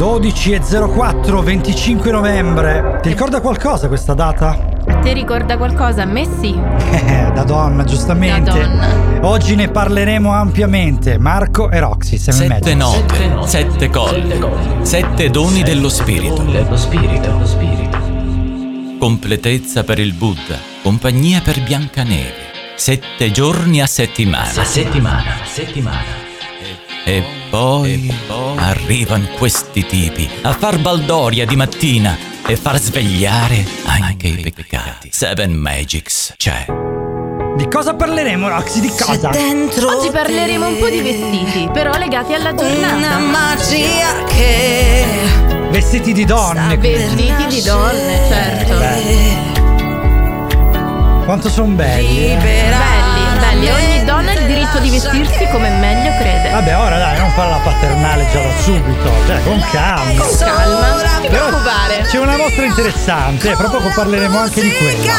12.04, 0.00 1.42
25 1.42 2.10
novembre. 2.10 3.00
Ti 3.02 3.10
ricorda 3.10 3.42
qualcosa 3.42 3.88
questa 3.88 4.14
data? 4.14 4.58
Ti 5.02 5.12
ricorda 5.12 5.58
qualcosa? 5.58 6.02
A 6.02 6.06
me 6.06 6.26
sì. 6.40 6.58
Eh, 6.90 7.30
da 7.34 7.44
donna, 7.44 7.84
giustamente. 7.84 8.50
Da 8.50 8.66
donna. 8.66 9.28
Oggi 9.28 9.54
ne 9.56 9.68
parleremo 9.68 10.32
ampiamente. 10.32 11.18
Marco 11.18 11.70
e 11.70 11.78
Roxy, 11.78 12.16
siamo 12.16 12.42
in 12.42 12.48
mezzo. 12.48 12.64
Sette 12.64 12.74
note, 12.74 13.46
sette 13.46 13.90
colli, 13.90 14.40
sette 14.80 15.28
doni 15.28 15.62
dello 15.62 15.90
spirito. 15.90 16.42
Dello 16.44 16.76
spirito, 16.78 17.38
lo 17.38 17.46
spirito. 17.46 17.98
Completezza 18.98 19.84
per 19.84 19.98
il 19.98 20.14
Buddha, 20.14 20.56
compagnia 20.82 21.42
per 21.42 21.62
Biancaneve. 21.62 22.39
Sette 22.80 23.30
giorni 23.30 23.82
a 23.82 23.86
settimana. 23.86 24.58
A 24.58 24.64
settimana, 24.64 25.42
a 25.42 25.44
settimana. 25.44 26.02
E 27.04 27.22
poi, 27.50 28.10
arrivano 28.56 29.26
questi 29.36 29.84
tipi 29.84 30.26
a 30.40 30.54
far 30.54 30.78
baldoria 30.78 31.44
di 31.44 31.56
mattina 31.56 32.16
e 32.46 32.56
far 32.56 32.78
svegliare 32.80 33.66
anche 33.84 34.28
i 34.28 34.50
peccati. 34.50 35.10
Seven 35.12 35.52
Magics 35.52 36.32
c'è. 36.38 36.64
Di 37.58 37.68
cosa 37.68 37.92
parleremo, 37.92 38.48
Roxy? 38.48 38.80
Di 38.80 38.92
cosa? 38.98 39.28
Oggi 39.28 40.08
parleremo 40.10 40.66
un 40.66 40.78
po' 40.78 40.88
di 40.88 41.02
vestiti, 41.02 41.68
però 41.70 41.98
legati 41.98 42.32
alla 42.32 42.52
Una 42.52 42.62
giornata. 42.62 43.18
magia 43.18 44.24
che 44.24 45.04
Vestiti 45.70 46.14
di 46.14 46.24
donne. 46.24 46.78
Vestiti 46.78 47.46
di 47.46 47.60
donne, 47.60 48.26
certo. 48.26 49.49
Quanto 51.30 51.48
sono 51.48 51.74
belli. 51.74 52.32
eh. 52.32 52.36
Belli, 52.38 53.38
belli. 53.38 53.70
Ogni 53.70 54.04
donna 54.04 54.32
ha 54.32 54.34
il 54.34 54.46
diritto 54.46 54.80
di 54.80 54.90
vestirsi 54.90 55.46
come 55.52 55.68
meglio 55.68 56.10
crede. 56.18 56.50
Vabbè, 56.50 56.76
ora 56.76 56.98
dai, 56.98 57.18
non 57.18 57.30
fare 57.30 57.50
la 57.50 57.60
paternale 57.62 58.26
già 58.32 58.42
da 58.42 58.52
subito. 58.58 59.12
Cioè, 59.28 59.40
con 59.44 59.64
calma. 59.70 60.24
Con 60.24 60.36
calma, 60.36 60.88
non 60.88 61.20
ti 61.20 61.28
preoccupare. 61.28 62.00
C'è 62.10 62.18
una 62.18 62.36
mostra 62.36 62.64
interessante, 62.64 63.54
fra 63.54 63.68
poco 63.68 63.92
parleremo 63.94 64.38
anche 64.40 64.60
di 64.60 64.72
quella. 64.74 65.12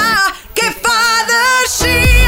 che 0.52 0.76
fa 0.82 1.24
da 1.26 2.21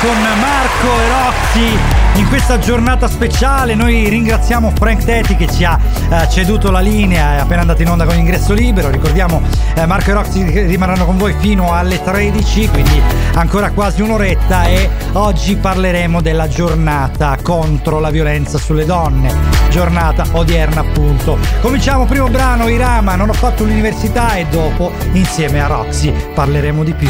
con 0.00 0.16
Marco 0.40 1.00
e 1.00 1.08
Roxy 1.08 1.78
in 2.20 2.28
questa 2.28 2.58
giornata 2.58 3.08
speciale. 3.08 3.74
Noi 3.74 4.08
ringraziamo 4.08 4.72
Frank 4.76 5.04
Tetti 5.04 5.34
che 5.34 5.48
ci 5.50 5.64
ha 5.64 5.78
eh, 6.10 6.28
ceduto 6.28 6.70
la 6.70 6.80
linea, 6.80 7.36
è 7.36 7.38
appena 7.38 7.62
andato 7.62 7.82
in 7.82 7.88
onda 7.88 8.04
con 8.04 8.16
ingresso 8.16 8.52
libero. 8.52 8.90
Ricordiamo 8.90 9.42
eh, 9.74 9.86
Marco 9.86 10.10
e 10.10 10.12
Roxy 10.12 10.66
rimarranno 10.66 11.04
con 11.04 11.16
voi 11.16 11.34
fino 11.38 11.72
alle 11.74 12.02
13, 12.02 12.68
quindi 12.68 13.02
ancora 13.34 13.70
quasi 13.70 14.02
un'oretta 14.02 14.66
e 14.66 14.88
oggi 15.12 15.56
parleremo 15.56 16.20
della 16.20 16.48
giornata 16.48 17.36
contro 17.42 17.98
la 17.98 18.10
violenza 18.10 18.58
sulle 18.58 18.84
donne. 18.84 19.34
Giornata 19.70 20.24
odierna 20.32 20.80
appunto. 20.80 21.38
Cominciamo 21.60 22.04
primo 22.04 22.28
brano 22.28 22.68
Irama, 22.68 23.16
non 23.16 23.30
ho 23.30 23.34
fatto 23.34 23.64
l'università 23.64 24.34
e 24.34 24.46
dopo 24.46 24.92
insieme 25.12 25.60
a 25.60 25.66
Roxy 25.66 26.12
parleremo 26.34 26.84
di 26.84 26.94
più. 26.94 27.08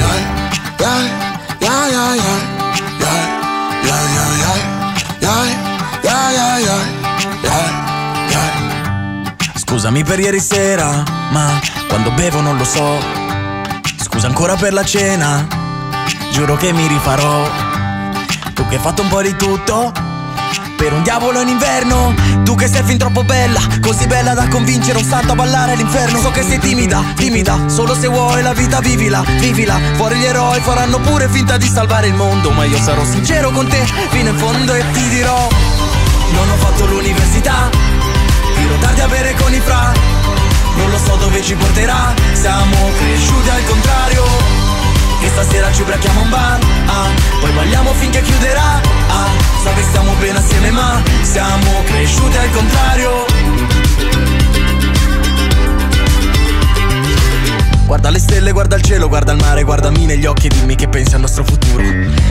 Scusami 9.55 10.03
per 10.03 10.19
ieri 10.19 10.41
sera, 10.41 11.05
ma 11.31 11.61
quando 11.89 12.11
bevo 12.11 12.41
non 12.41 12.57
lo 12.57 12.65
so. 12.65 12.99
Scusa 13.97 14.27
ancora 14.27 14.57
per 14.57 14.73
la 14.73 14.85
cena, 14.85 15.47
giuro 16.33 16.57
che 16.57 16.73
mi 16.73 16.87
rifarò. 16.87 17.49
Tu 18.55 18.67
che 18.67 18.75
hai 18.75 18.81
fatto 18.81 19.03
un 19.03 19.09
po' 19.09 19.23
di 19.23 19.37
tutto, 19.37 19.93
per 20.77 20.93
un 20.93 21.03
diavolo 21.03 21.41
in 21.41 21.49
inverno. 21.49 22.13
Tu 22.49 22.55
che 22.55 22.67
sei 22.67 22.83
fin 22.83 22.97
troppo 22.97 23.25
bella, 23.25 23.61
così 23.83 24.07
bella 24.07 24.33
da 24.33 24.49
convincere 24.49 24.97
un 24.97 25.05
santo 25.05 25.33
a 25.33 25.35
ballare 25.35 25.73
all'inferno. 25.73 26.19
So 26.19 26.31
che 26.31 26.43
sei 26.43 26.59
timida, 26.59 27.05
timida, 27.15 27.69
solo 27.69 27.95
se 27.95 28.07
vuoi 28.09 28.41
la 28.41 28.55
vita 28.55 28.81
vivila, 28.81 29.23
vivila. 29.39 29.79
Fuori 29.97 30.17
gli 30.17 30.25
eroi 30.25 30.59
faranno 30.63 30.99
pure 30.99 31.29
finta 31.29 31.59
di 31.59 31.69
salvare 31.69 32.07
il 32.07 32.15
mondo, 32.15 32.51
ma 32.53 32.65
io 32.65 32.79
sarò 32.79 33.05
sincero 33.05 33.51
con 33.51 33.69
te 33.69 33.85
fino 34.09 34.31
in 34.31 34.39
fondo 34.39 34.73
e 34.73 34.83
ti 34.93 35.09
dirò. 35.11 35.47
Non 36.33 36.49
ho 36.49 36.57
fatto 36.57 36.87
l'università, 36.87 37.69
tiro 38.55 38.77
tardi 38.81 39.01
a 39.03 39.09
bere 39.09 39.35
con 39.35 39.53
i 39.53 39.61
fra. 39.61 39.93
Non 40.77 40.91
lo 40.91 40.97
so 40.97 41.17
dove 41.17 41.43
ci 41.43 41.55
porterà, 41.55 42.15
siamo 42.33 42.77
cresciuti 42.97 43.49
al 43.51 43.65
contrario. 43.67 44.68
Stasera 45.41 45.71
ci 45.71 45.83
ubriachiamo 45.83 46.19
a 46.19 46.23
un 46.25 46.31
bar, 46.31 46.59
ah, 46.87 47.09
poi 47.39 47.53
balliamo 47.53 47.93
finché 47.93 48.21
chiuderà. 48.23 48.81
Ah, 49.07 49.29
so 49.63 49.73
che 49.73 49.83
stiamo 49.83 50.13
bene 50.15 50.37
assieme 50.37 50.73
ma 50.73 51.01
siamo 51.23 51.81
cresciuti 51.85 52.37
al 52.37 52.51
contrario. 52.51 53.88
Guarda 57.89 58.11
le 58.11 58.19
stelle, 58.19 58.53
guarda 58.53 58.77
il 58.77 58.83
cielo, 58.83 59.09
guarda 59.09 59.33
il 59.33 59.39
mare, 59.41 59.63
guardami 59.63 60.05
negli 60.05 60.27
occhi 60.27 60.49
e 60.49 60.51
dimmi 60.51 60.75
che 60.75 60.89
pensi 60.89 61.15
al 61.15 61.23
nostro 61.23 61.43
futuro. 61.43 61.83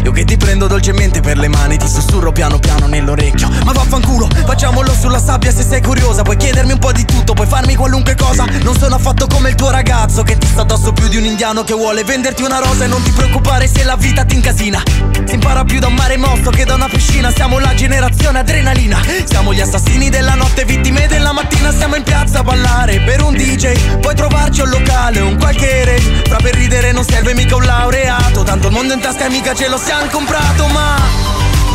Io 0.03 0.11
che 0.11 0.23
ti 0.23 0.37
prendo 0.37 0.67
dolcemente 0.67 1.19
per 1.19 1.39
le 1.39 1.47
mani, 1.47 1.77
ti 1.77 1.87
sussurro 1.87 2.31
piano 2.31 2.59
piano 2.59 2.85
nell'orecchio. 2.85 3.49
Ma 3.65 3.71
vaffanculo, 3.71 4.29
facciamolo 4.45 4.93
sulla 4.93 5.19
sabbia 5.19 5.51
se 5.51 5.63
sei 5.63 5.81
curiosa. 5.81 6.21
Puoi 6.21 6.37
chiedermi 6.37 6.73
un 6.73 6.77
po' 6.77 6.91
di 6.91 7.03
tutto, 7.05 7.33
puoi 7.33 7.47
farmi 7.47 7.73
qualunque 7.73 8.13
cosa. 8.13 8.45
Non 8.61 8.77
sono 8.77 8.93
affatto 8.93 9.25
come 9.25 9.49
il 9.49 9.55
tuo 9.55 9.71
ragazzo 9.71 10.21
che 10.21 10.37
ti 10.37 10.45
sta 10.45 10.61
addosso 10.61 10.93
più 10.93 11.07
di 11.07 11.17
un 11.17 11.25
indiano 11.25 11.63
che 11.63 11.73
vuole 11.73 12.03
venderti 12.03 12.43
una 12.43 12.59
rosa 12.59 12.83
e 12.83 12.87
non 12.87 13.01
ti 13.01 13.09
preoccupare 13.09 13.67
se 13.67 13.83
la 13.83 13.95
vita 13.95 14.25
ti 14.25 14.35
incasina. 14.35 14.79
Si 15.25 15.33
impara 15.33 15.63
più 15.63 15.79
da 15.79 15.87
un 15.87 15.95
mare 15.95 16.17
mosso 16.17 16.51
che 16.51 16.65
da 16.65 16.75
una 16.75 16.87
piscina. 16.87 17.31
Siamo 17.31 17.57
la 17.57 17.73
generazione 17.73 18.37
adrenalina. 18.37 19.01
Siamo 19.25 19.55
gli 19.55 19.61
assassini 19.61 20.09
della 20.09 20.35
notte, 20.35 20.65
vittime 20.65 21.07
della 21.07 21.31
mattina. 21.31 21.71
Siamo 21.71 21.95
in 21.95 22.03
piazza 22.03 22.39
a 22.41 22.43
ballare 22.43 23.01
per 23.01 23.23
un 23.23 23.33
DJ. 23.33 23.97
Puoi 23.97 24.13
trovarci 24.13 24.61
un 24.61 24.69
locale, 24.69 25.19
un 25.19 25.35
qualche. 25.47 26.21
Fra 26.27 26.37
per 26.37 26.55
ridere 26.55 26.91
non 26.91 27.03
serve 27.03 27.33
mica 27.33 27.55
un 27.55 27.63
laureato. 27.63 28.43
Tanto 28.43 28.67
il 28.67 28.73
mondo 28.73 28.93
in 28.93 28.99
tasca 28.99 29.25
e 29.25 29.29
mica 29.29 29.53
ce 29.53 29.69
lo 29.69 29.77
siamo 29.77 30.07
comprato. 30.07 30.67
Ma 30.67 30.95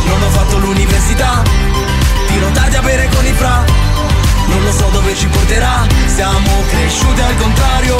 non 0.05 0.21
ho 0.21 0.29
fatto 0.29 0.57
l'università. 0.59 1.41
Tiro 2.27 2.49
tardi 2.51 2.75
a 2.75 2.81
bere 2.81 3.09
con 3.13 3.25
i 3.25 3.33
fra. 3.33 3.63
Non 4.47 4.63
lo 4.63 4.71
so 4.71 4.87
dove 4.91 5.15
ci 5.15 5.27
porterà. 5.27 5.87
Siamo 6.05 6.63
cresciuti 6.69 7.21
al 7.21 7.35
contrario. 7.37 7.97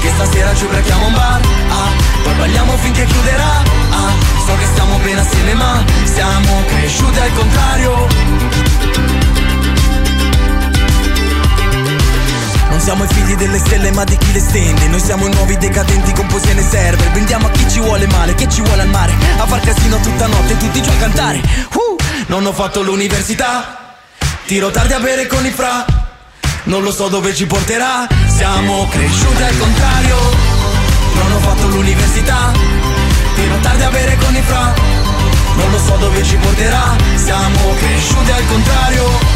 Che 0.00 0.10
stasera 0.16 0.54
ci 0.54 0.64
ubriachiamo 0.64 1.04
a 1.04 1.06
un 1.06 1.14
bar. 1.14 1.40
Ah, 1.68 1.90
poi 2.24 2.34
balliamo 2.34 2.76
finché 2.78 3.04
chiuderà. 3.04 3.62
Ah, 3.90 4.12
so 4.46 4.56
che 4.58 4.66
stiamo 4.66 4.98
bene 4.98 5.20
assieme 5.20 5.54
ma 5.54 5.84
siamo 6.04 6.62
cresciuti 6.66 7.18
al 7.20 7.32
contrario. 7.34 8.61
Non 12.72 12.80
siamo 12.80 13.04
i 13.04 13.06
figli 13.08 13.34
delle 13.36 13.58
stelle 13.58 13.92
ma 13.92 14.02
di 14.02 14.16
chi 14.16 14.32
le 14.32 14.40
stende. 14.40 14.88
Noi 14.88 14.98
siamo 14.98 15.26
i 15.26 15.30
nuovi 15.34 15.58
decadenti 15.58 16.10
con 16.14 16.26
poesie 16.26 16.54
nei 16.54 16.64
server. 16.64 17.10
Vendiamo 17.10 17.46
a 17.46 17.50
chi 17.50 17.68
ci 17.68 17.80
vuole 17.80 18.06
male, 18.06 18.34
che 18.34 18.48
ci 18.48 18.62
vuole 18.62 18.80
al 18.80 18.88
mare. 18.88 19.12
A 19.36 19.46
far 19.46 19.60
casino 19.60 20.00
tutta 20.00 20.26
notte 20.26 20.56
tutti 20.56 20.80
giù 20.80 20.88
a 20.88 20.94
cantare. 20.94 21.38
Uh, 21.74 21.96
Non 22.28 22.46
ho 22.46 22.52
fatto 22.52 22.80
l'università. 22.80 23.98
Tiro 24.46 24.70
tardi 24.70 24.94
a 24.94 25.00
bere 25.00 25.26
con 25.26 25.44
i 25.44 25.50
fra. 25.50 25.84
Non 26.64 26.82
lo 26.82 26.90
so 26.90 27.08
dove 27.08 27.34
ci 27.34 27.44
porterà. 27.44 28.06
Siamo 28.34 28.88
cresciuti 28.88 29.42
al 29.42 29.58
contrario. 29.58 30.16
Non 31.12 31.32
ho 31.32 31.38
fatto 31.40 31.66
l'università. 31.66 32.52
Tiro 33.34 33.58
tardi 33.60 33.82
a 33.82 33.90
bere 33.90 34.16
con 34.16 34.34
i 34.34 34.42
fra. 34.42 34.72
Non 35.56 35.70
lo 35.70 35.78
so 35.78 35.96
dove 35.96 36.24
ci 36.24 36.36
porterà. 36.36 36.96
Siamo 37.16 37.74
cresciuti 37.78 38.30
al 38.30 38.46
contrario 38.48 39.31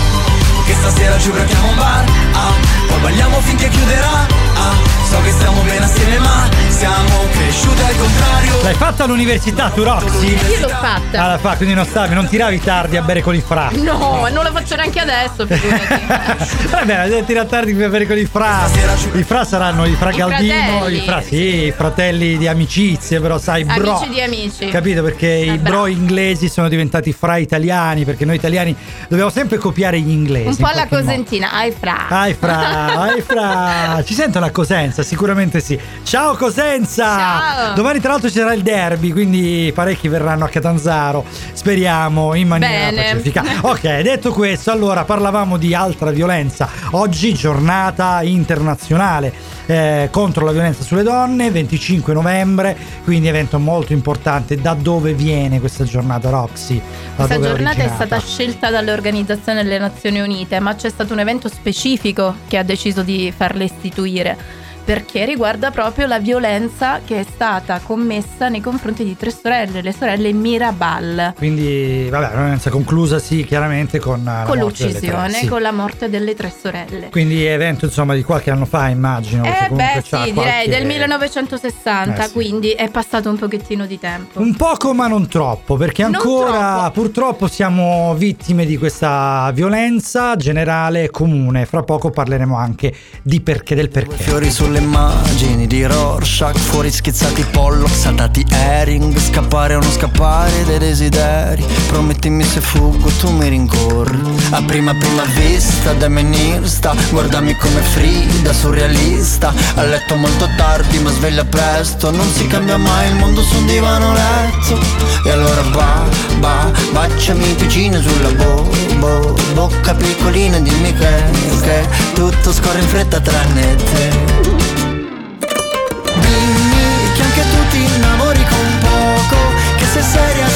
che 0.66 0.74
stasera 0.74 1.18
ci 1.18 1.28
ubriachiamo 1.28 1.66
a 1.66 1.70
un 1.70 1.76
bar 1.76 2.04
ah, 2.32 2.52
Poi 2.88 3.00
balliamo 3.00 3.40
finché 3.40 3.68
chiuderà 3.68 4.26
ah, 4.54 4.85
So 5.08 5.20
che 5.22 5.30
stiamo 5.30 5.62
bene 5.62 5.84
assieme 5.84 6.18
ma 6.18 6.48
Siamo 6.68 7.24
cresciuti 7.30 7.82
al 7.82 7.96
contrario 7.96 8.62
L'hai 8.62 8.74
fatta 8.74 9.04
all'università 9.04 9.70
tu 9.70 9.84
Roxy? 9.84 10.32
Io 10.32 10.60
l'ho 10.62 10.68
fatta. 10.68 11.22
Ah, 11.22 11.26
la 11.28 11.38
fa, 11.38 11.54
quindi 11.56 11.72
non 11.74 11.84
stavi, 11.84 12.14
non 12.14 12.26
tiravi 12.26 12.60
tardi 12.60 12.96
a 12.96 13.02
bere 13.02 13.22
con 13.22 13.32
i 13.36 13.40
fra. 13.40 13.70
No, 13.74 14.26
non 14.32 14.42
la 14.42 14.50
faccio 14.50 14.74
neanche 14.74 14.98
adesso. 14.98 15.46
Vabbè, 16.70 17.08
devi 17.08 17.24
tirare 17.24 17.46
tardi 17.46 17.74
per 17.74 17.90
bere 17.90 18.06
con 18.08 18.18
i 18.18 18.24
fra. 18.24 18.68
I 19.12 19.22
fra 19.22 19.44
saranno 19.44 19.86
i 19.86 19.92
fra 19.92 20.10
I 20.10 20.16
Galdino, 20.16 20.54
fratelli. 20.78 20.96
i 20.96 21.00
fra 21.00 21.22
sì, 21.22 21.64
i 21.66 21.72
fratelli 21.76 22.38
di 22.38 22.48
amicizie, 22.48 23.20
però 23.20 23.38
sai, 23.38 23.64
bro. 23.64 23.98
Amici 23.98 24.10
di 24.10 24.20
amici. 24.20 24.68
Capito? 24.68 25.02
Perché 25.02 25.28
i 25.28 25.48
Eh, 25.50 25.58
bro 25.58 25.70
bravo. 25.70 25.86
inglesi 25.86 26.48
sono 26.48 26.68
diventati 26.68 27.12
fra 27.12 27.36
italiani, 27.36 28.04
perché 28.04 28.24
noi 28.24 28.34
italiani 28.34 28.74
dobbiamo 29.08 29.30
sempre 29.30 29.58
copiare 29.58 30.00
gli 30.00 30.10
inglesi. 30.10 30.48
Un 30.48 30.56
po' 30.56 30.70
in 30.70 30.86
modo. 30.88 31.02
cosentina. 31.04 31.52
Ai 31.52 31.72
fra. 31.78 32.08
Ai 32.08 32.34
fra, 32.34 33.00
ai 33.02 33.20
fra. 33.20 34.02
Ci 34.04 34.14
sentono 34.14 34.44
a 34.44 34.50
Cosenza? 34.50 34.95
Sicuramente 35.02 35.60
sì. 35.60 35.78
Ciao 36.02 36.34
Cosenza! 36.34 37.04
Ciao. 37.04 37.74
Domani 37.74 38.00
tra 38.00 38.12
l'altro 38.12 38.28
ci 38.28 38.38
sarà 38.38 38.52
il 38.52 38.62
derby, 38.62 39.12
quindi 39.12 39.72
parecchi 39.74 40.08
verranno 40.08 40.44
a 40.44 40.48
Catanzaro, 40.48 41.24
speriamo 41.52 42.34
in 42.34 42.48
maniera 42.48 42.90
Bene. 42.90 43.10
pacifica. 43.12 43.44
Ok, 43.62 44.00
detto 44.00 44.32
questo, 44.32 44.70
allora 44.70 45.04
parlavamo 45.04 45.56
di 45.56 45.74
altra 45.74 46.10
violenza. 46.10 46.68
Oggi 46.92 47.34
giornata 47.34 48.22
internazionale 48.22 49.32
eh, 49.66 50.08
contro 50.10 50.44
la 50.44 50.52
violenza 50.52 50.82
sulle 50.82 51.02
donne, 51.02 51.50
25 51.50 52.14
novembre, 52.14 52.76
quindi 53.04 53.28
evento 53.28 53.58
molto 53.58 53.92
importante. 53.92 54.56
Da 54.56 54.74
dove 54.74 55.12
viene 55.14 55.60
questa 55.60 55.84
giornata, 55.84 56.30
Roxy? 56.30 56.76
Da 57.16 57.26
Questa 57.26 57.34
giornata 57.40 57.76
è 57.76 57.84
originata? 57.84 57.94
stata 57.94 58.20
scelta 58.20 58.70
dall'Organizzazione 58.70 59.62
delle 59.62 59.78
Nazioni 59.78 60.20
Unite, 60.20 60.60
ma 60.60 60.74
c'è 60.74 60.88
stato 60.88 61.12
un 61.12 61.18
evento 61.18 61.48
specifico 61.48 62.34
che 62.46 62.58
ha 62.58 62.62
deciso 62.62 63.02
di 63.02 63.32
farla 63.36 63.64
istituire. 63.64 64.64
Perché 64.86 65.24
riguarda 65.24 65.72
proprio 65.72 66.06
la 66.06 66.20
violenza 66.20 67.00
che 67.04 67.18
è 67.18 67.26
stata 67.28 67.80
commessa 67.80 68.48
nei 68.48 68.60
confronti 68.60 69.02
di 69.02 69.16
tre 69.16 69.32
sorelle, 69.32 69.82
le 69.82 69.92
sorelle 69.92 70.32
Mirabal. 70.32 71.32
Quindi, 71.36 72.06
vabbè, 72.08 72.22
la 72.22 72.40
violenza 72.40 72.70
conclusa, 72.70 73.18
sì, 73.18 73.44
chiaramente 73.44 73.98
con, 73.98 74.22
la 74.22 74.44
con 74.46 74.56
delle 74.56 74.70
tre, 74.72 74.86
l'uccisione, 74.86 75.32
sì. 75.32 75.46
con 75.48 75.60
la 75.60 75.72
morte 75.72 76.08
delle 76.08 76.36
tre 76.36 76.52
sorelle. 76.56 77.08
Quindi 77.10 77.44
evento 77.44 77.86
insomma 77.86 78.14
di 78.14 78.22
qualche 78.22 78.52
anno 78.52 78.64
fa 78.64 78.88
immagino. 78.88 79.42
perché 79.42 79.64
Eh 79.66 79.74
beh 79.74 80.02
sì, 80.04 80.08
qualche- 80.10 80.32
direi 80.32 80.68
del 80.68 80.86
1960, 80.86 82.22
Eh, 82.22 82.26
sì. 82.28 82.32
quindi 82.32 82.70
è 82.70 82.88
passato 82.88 83.28
un 83.28 83.36
pochettino 83.38 83.86
di 83.86 83.98
tempo. 83.98 84.40
Un 84.40 84.54
poco 84.54 84.94
ma 84.94 85.08
non 85.08 85.26
troppo, 85.26 85.76
perché 85.76 86.04
ancora 86.04 86.76
troppo. 86.78 86.90
purtroppo 86.92 87.48
siamo 87.48 88.14
vittime 88.16 88.64
di 88.64 88.76
questa 88.76 89.50
violenza 89.52 90.36
generale 90.36 91.02
e 91.02 91.10
comune. 91.10 91.66
Fra 91.66 91.82
poco 91.82 92.10
parleremo 92.10 92.56
anche 92.56 92.94
di 93.22 93.40
perché 93.40 93.74
del 93.74 93.88
perché. 93.88 94.14
Fiori 94.16 94.48
sulle 94.50 94.74
immagini 94.78 95.66
di 95.66 95.84
Rorschach 95.84 96.58
Fuori 96.58 96.90
schizzati 96.90 97.44
Pollock, 97.50 97.94
saltati 97.94 98.44
Herring 98.48 99.16
Scappare 99.18 99.74
o 99.74 99.80
non 99.80 99.90
scappare 99.90 100.64
dei 100.64 100.78
desideri. 100.78 101.64
Promettimi 101.88 102.44
se 102.44 102.60
fuggo 102.60 103.08
tu 103.20 103.30
mi 103.30 103.48
rincorri. 103.48 104.20
A 104.50 104.62
prima 104.62 104.94
prima 104.94 105.24
vista 105.34 105.92
da 105.92 106.08
menista 106.08 106.94
Guardami 107.10 107.56
come 107.56 107.80
Frida, 107.80 108.52
surrealista. 108.52 109.52
A 109.74 109.82
letto 109.82 110.16
molto 110.16 110.48
tardi 110.56 110.98
ma 110.98 111.10
sveglia 111.10 111.44
presto 111.44 112.10
Non 112.10 112.28
si 112.32 112.46
cambia 112.46 112.76
mai 112.76 113.08
il 113.08 113.16
mondo 113.16 113.42
su 113.42 113.56
un 113.56 113.66
divano 113.66 114.12
letto. 114.12 114.78
E 115.24 115.30
allora 115.30 115.62
ba, 115.72 116.04
ba, 116.38 116.70
baciami 116.92 117.54
piccine 117.54 118.00
sulla 118.00 118.30
bo, 118.30 118.68
bo 118.98 119.34
Bocca 119.54 119.94
piccolina 119.94 120.58
dimmi 120.58 120.92
che, 120.94 121.22
che 121.62 121.88
Tutto 122.14 122.52
scorre 122.52 122.80
in 122.80 122.88
fretta 122.88 123.20
tranne 123.20 123.76
te 123.76 124.65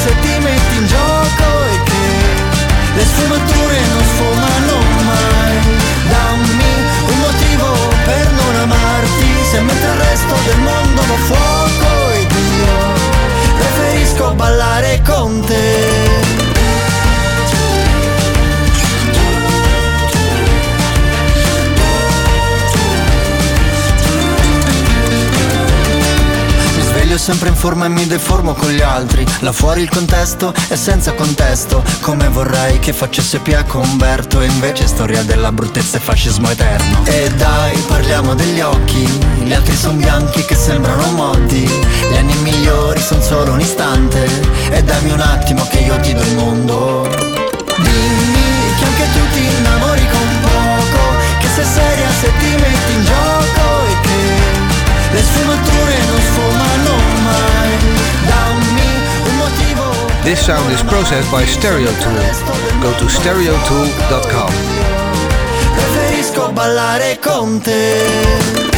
se 0.01 0.09
ti 0.21 0.39
metti 0.39 0.75
in 0.77 0.87
gioco 0.87 1.47
E 1.71 1.83
che 1.83 2.95
le 2.95 3.05
sfumature 3.05 3.60
sempre 27.21 27.49
in 27.49 27.55
forma 27.55 27.85
e 27.85 27.89
mi 27.89 28.07
deformo 28.07 28.53
con 28.55 28.71
gli 28.71 28.81
altri. 28.81 29.23
Là 29.41 29.51
fuori 29.51 29.81
il 29.81 29.89
contesto 29.89 30.51
è 30.67 30.75
senza 30.75 31.13
contesto 31.13 31.83
Come 32.01 32.27
vorrei 32.29 32.79
che 32.79 32.93
facesse 32.93 33.37
Pia 33.37 33.63
con 33.63 33.83
Umberto 33.83 34.41
E 34.41 34.47
invece 34.47 34.87
storia 34.87 35.21
della 35.21 35.51
bruttezza 35.51 35.97
e 35.97 35.99
fascismo 35.99 36.49
eterno. 36.49 37.05
E 37.05 37.29
dai 37.35 37.77
parliamo 37.87 38.33
degli 38.33 38.59
occhi 38.59 39.05
Gli 39.43 39.53
altri 39.53 39.75
sono 39.75 39.97
bianchi 39.97 40.43
che 40.45 40.55
sembrano 40.55 41.11
modi 41.11 41.63
Gli 41.63 42.17
anni 42.17 42.33
migliori 42.37 42.99
sono 42.99 43.21
solo 43.21 43.51
un 43.51 43.59
istante 43.59 44.25
E 44.71 44.81
dammi 44.83 45.11
un 45.11 45.19
attimo 45.19 45.67
che 45.67 45.77
io 45.77 45.99
ti 45.99 46.13
do 46.13 46.21
il 46.23 46.35
mondo. 46.35 47.07
Dimmi 47.07 48.73
che 48.79 48.83
anche 48.83 49.05
tu 49.13 49.33
ti 49.33 49.45
innamori 49.57 50.07
con 50.09 50.27
poco 50.41 50.99
Che 51.39 51.47
sei 51.53 51.65
seria 51.65 52.09
se 52.19 52.31
ti 52.39 52.49
metti 52.55 52.91
in 52.93 53.05
gioco 53.05 53.85
E 53.85 54.01
che 54.01 54.21
le 55.13 55.21
sfumature 55.21 56.10
This 60.23 60.45
sound 60.45 60.71
is 60.71 60.83
processed 60.83 61.31
by 61.31 61.45
Stereotool. 61.45 62.81
Go 62.81 62.91
to 62.99 63.09
stereotool.com. 63.09 64.51
Preferisco 65.73 66.51
ballare 66.51 67.17
con 67.19 67.59
te 67.59 68.69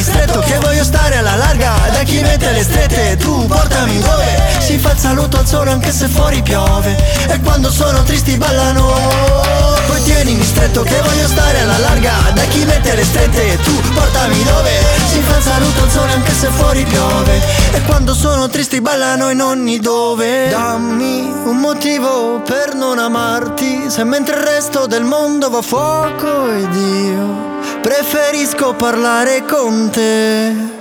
stretto 0.00 0.40
che 0.40 0.58
voglio 0.60 0.82
stare 0.84 1.16
alla 1.16 1.36
larga 1.36 1.74
Da 1.92 2.02
chi 2.04 2.20
mette 2.22 2.50
le 2.52 2.62
strette 2.62 3.16
tu 3.16 3.46
portami 3.46 4.00
dove 4.00 4.24
Si 4.60 4.78
fa 4.78 4.92
il 4.92 4.98
saluto 4.98 5.36
al 5.38 5.46
sole 5.46 5.70
anche 5.70 5.92
se 5.92 6.08
fuori 6.08 6.42
piove 6.42 6.96
E 7.28 7.40
quando 7.40 7.70
sono 7.70 8.02
tristi 8.02 8.36
ballano 8.36 9.59
Poi 9.90 10.02
tienimi 10.04 10.44
stretto 10.44 10.82
che 10.82 11.00
voglio 11.02 11.26
stare 11.26 11.62
alla 11.62 11.78
larga. 11.78 12.12
Da 12.32 12.42
chi 12.42 12.64
mette 12.64 12.94
le 12.94 13.04
strette? 13.04 13.58
Tu 13.64 13.72
portami 13.92 14.44
dove? 14.44 14.70
Si 15.10 15.20
fa 15.20 15.36
il 15.36 15.42
saluto 15.42 15.82
al 15.82 15.90
sole 15.90 16.12
anche 16.12 16.32
se 16.32 16.46
fuori 16.46 16.84
piove. 16.84 17.40
E 17.72 17.82
quando 17.82 18.14
sono 18.14 18.48
tristi 18.48 18.80
ballano 18.80 19.30
in 19.30 19.42
ogni 19.42 19.80
dove. 19.80 20.48
Dammi 20.48 21.32
un 21.44 21.56
motivo 21.56 22.40
per 22.40 22.74
non 22.74 23.00
amarti. 23.00 23.90
Se 23.90 24.04
mentre 24.04 24.36
il 24.36 24.42
resto 24.42 24.86
del 24.86 25.02
mondo 25.02 25.50
va 25.50 25.58
a 25.58 25.62
fuoco 25.62 26.52
ed 26.52 26.72
io 26.72 27.58
Preferisco 27.82 28.74
parlare 28.74 29.44
con 29.44 29.90
te 29.90 30.79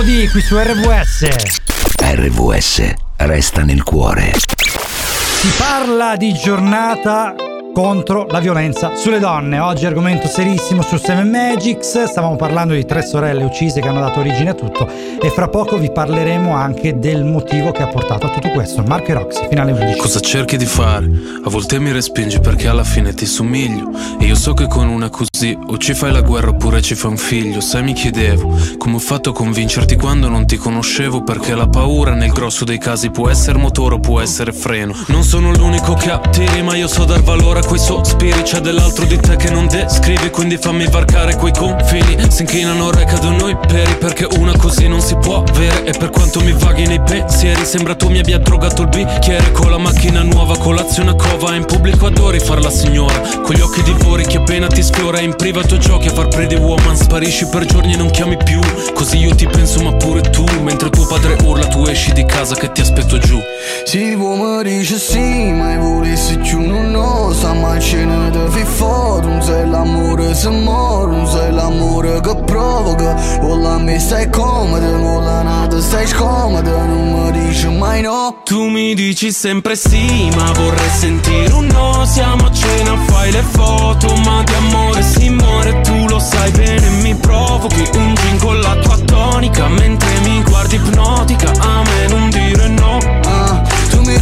Modi 0.00 0.26
qui 0.30 0.40
su 0.40 0.56
RVS. 0.56 1.28
RVS 1.98 2.92
resta 3.18 3.60
nel 3.60 3.82
cuore. 3.82 4.32
Si 4.38 5.48
parla 5.58 6.16
di 6.16 6.32
giornata 6.32 7.34
contro 7.80 8.26
la 8.28 8.40
violenza 8.40 8.94
sulle 8.94 9.18
donne. 9.18 9.58
Oggi 9.58 9.86
argomento 9.86 10.28
serissimo 10.28 10.82
su 10.82 10.98
Seven 10.98 11.30
Magics. 11.30 12.04
Stavamo 12.04 12.36
parlando 12.36 12.74
di 12.74 12.84
tre 12.84 13.02
sorelle 13.02 13.42
uccise 13.42 13.80
che 13.80 13.88
hanno 13.88 14.00
dato 14.00 14.20
origine 14.20 14.50
a 14.50 14.54
tutto 14.54 14.86
e 14.86 15.30
fra 15.30 15.48
poco 15.48 15.78
vi 15.78 15.90
parleremo 15.90 16.54
anche 16.54 16.98
del 16.98 17.24
motivo 17.24 17.72
che 17.72 17.82
ha 17.82 17.86
portato 17.86 18.26
a 18.26 18.28
tutto 18.28 18.50
questo. 18.50 18.82
Marco 18.82 19.12
e 19.12 19.14
Roxy, 19.14 19.46
finale 19.48 19.72
11. 19.72 19.98
Cosa 19.98 20.20
cerchi 20.20 20.58
di 20.58 20.66
fare? 20.66 21.10
A 21.42 21.48
volte 21.48 21.78
mi 21.78 21.90
respingi 21.90 22.38
perché 22.38 22.68
alla 22.68 22.84
fine 22.84 23.14
ti 23.14 23.24
somiglio 23.24 23.90
E 24.20 24.26
io 24.26 24.34
so 24.34 24.52
che 24.52 24.66
con 24.66 24.86
una 24.88 25.08
così 25.08 25.56
o 25.68 25.78
ci 25.78 25.94
fai 25.94 26.12
la 26.12 26.20
guerra 26.20 26.50
oppure 26.50 26.82
ci 26.82 26.94
fai 26.94 27.12
un 27.12 27.16
figlio 27.16 27.62
Sai 27.62 27.82
mi 27.82 27.94
chiedevo 27.94 28.58
come 28.76 28.96
ho 28.96 28.98
fatto 28.98 29.30
a 29.30 29.32
convincerti 29.32 29.96
quando 29.96 30.28
non 30.28 30.46
ti 30.46 30.56
conoscevo 30.56 31.22
Perché 31.22 31.54
la 31.54 31.66
paura 31.66 32.12
nel 32.12 32.30
grosso 32.30 32.66
dei 32.66 32.78
casi 32.78 33.10
può 33.10 33.30
essere 33.30 33.56
motore 33.56 33.94
o 33.94 34.00
può 34.00 34.20
essere 34.20 34.52
freno 34.52 34.94
Non 35.06 35.24
sono 35.24 35.50
l'unico 35.50 35.94
che 35.94 36.10
attiri 36.10 36.62
ma 36.62 36.76
io 36.76 36.88
so 36.88 37.04
dar 37.04 37.22
valore 37.22 37.60
a 37.60 37.64
quei 37.70 37.78
sospiri 37.78 38.42
C'è 38.42 38.58
dell'altro 38.58 39.04
di 39.04 39.16
te 39.16 39.36
che 39.36 39.48
non 39.48 39.68
descrivi 39.68 40.30
quindi 40.30 40.56
fammi 40.56 40.86
varcare 40.88 41.36
quei 41.36 41.52
confini. 41.52 42.16
Si 42.28 42.42
inchinano 42.42 42.90
re 42.90 43.04
cadono 43.04 43.48
i 43.48 43.56
peri 43.56 43.94
perché 43.96 44.26
una 44.38 44.56
così 44.56 44.88
non 44.88 45.00
si 45.00 45.14
può 45.16 45.44
avere. 45.44 45.84
E 45.84 45.92
per 45.96 46.10
quanto 46.10 46.40
mi 46.40 46.52
vaghi 46.52 46.86
nei 46.86 47.00
pensieri 47.00 47.64
sembra 47.64 47.94
tu 47.94 48.08
mi 48.08 48.18
abbia 48.18 48.38
drogato 48.38 48.82
il 48.82 48.88
bicchiere. 48.88 49.52
Con 49.52 49.70
la 49.70 49.78
macchina 49.78 50.22
nuova, 50.22 50.56
colazione 50.58 51.10
a 51.10 51.14
cova 51.14 51.54
In 51.54 51.64
pubblico 51.64 52.06
adori 52.06 52.40
far 52.40 52.60
la 52.60 52.70
signora. 52.70 53.20
Con 53.42 53.54
gli 53.54 53.60
occhi 53.60 53.82
divori 53.82 54.24
che 54.24 54.38
appena 54.38 54.66
ti 54.66 54.82
sfiora 54.82 55.20
in 55.20 55.36
privato 55.36 55.76
giochi 55.76 56.08
a 56.08 56.12
far 56.12 56.28
pretty 56.28 56.56
woman. 56.56 56.96
Sparisci 56.96 57.46
per 57.46 57.66
giorni 57.66 57.92
e 57.92 57.96
non 57.96 58.10
chiami 58.10 58.36
più. 58.42 58.58
Così 58.94 59.18
io 59.18 59.34
ti 59.34 59.46
penso 59.46 59.80
ma 59.82 59.92
pure 59.92 60.22
tu. 60.22 60.44
Mentre 60.62 60.90
tuo 60.90 61.06
padre 61.06 61.36
urla 61.44 61.66
tu 61.66 61.84
esci 61.84 62.12
di 62.12 62.24
casa 62.24 62.56
che 62.56 62.72
ti 62.72 62.80
aspetto 62.80 63.18
giù. 63.18 63.40
Si 63.84 63.98
mi 64.16 64.62
dice 64.62 64.98
sì, 64.98 65.52
ma 65.52 65.76
volessi 65.76 66.38
più 66.38 66.60
non 66.60 66.92
lo 66.92 67.32
sa 67.32 67.49
siamo 67.50 67.66
a 67.66 67.78
cena 67.80 68.30
di 68.30 68.38
fi 68.50 68.64
foto 68.64 69.26
Non 69.26 69.42
sei 69.42 69.68
l'amore 69.68 70.34
se 70.34 70.48
muore, 70.50 71.10
non 71.10 71.26
sei 71.26 71.52
l'amore 71.52 72.20
che 72.20 72.36
provoca. 72.44 73.14
Con 73.40 73.62
la 73.62 73.78
me 73.78 73.98
stai 73.98 74.30
comoda, 74.30 74.86
con 74.86 75.24
la 75.24 75.42
nata 75.42 75.80
stai 75.80 76.06
scomoda 76.06 76.84
Non 76.84 77.12
mi 77.12 77.30
dici 77.32 77.66
mai 77.68 78.02
no. 78.02 78.42
Tu 78.44 78.68
mi 78.68 78.94
dici 78.94 79.32
sempre 79.32 79.74
sì, 79.74 80.30
ma 80.36 80.52
vorrei 80.52 80.90
sentire 80.90 81.52
un 81.52 81.66
no. 81.66 82.04
Siamo 82.04 82.46
a 82.46 82.52
cena, 82.52 82.96
fai 83.06 83.32
le 83.32 83.42
foto, 83.42 84.14
ma 84.24 84.42
di 84.44 84.54
amore 84.54 85.02
si 85.02 85.28
muore. 85.30 85.80
Tu 85.80 86.06
lo 86.08 86.18
sai 86.18 86.50
bene, 86.52 86.88
mi 87.02 87.14
provochi 87.14 87.88
un 87.94 88.14
gin 88.14 88.38
con 88.38 88.60
la 88.60 88.76
tua 88.76 88.96
tonica. 88.98 89.68
Mentre 89.68 90.08
mi 90.22 90.42
guardi 90.42 90.76
ipnotica, 90.76 91.50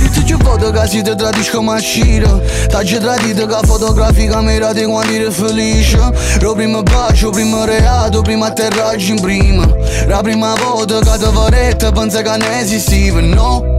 Dici 0.09 0.25
che 0.25 0.43
foto 0.43 0.71
che 0.71 0.87
si 0.87 1.03
ti 1.03 1.15
tradisco 1.15 1.61
ma 1.61 1.79
sciro. 1.79 2.41
T'hai 2.69 2.99
tradito 2.99 3.47
che 3.47 3.67
fotografica 3.67 4.41
mi 4.41 4.59
rati 4.59 4.85
quando 4.85 5.12
eri 5.12 5.31
felice 5.31 5.99
Lo 6.41 6.55
primo 6.55 6.83
bacio, 6.83 7.31
primo 7.31 7.65
reato, 7.65 8.23
primo 8.23 8.45
atterraggio 8.45 9.12
in 9.12 9.21
prima. 9.21 9.69
La 10.07 10.21
prima 10.23 10.55
volta 10.55 11.00
che 11.00 11.19
ti 11.19 11.31
vorrete 11.31 11.93
pensa 11.93 12.23
che 12.23 12.37
ne 12.38 12.61
esistiva, 12.61 13.21
no? 13.21 13.77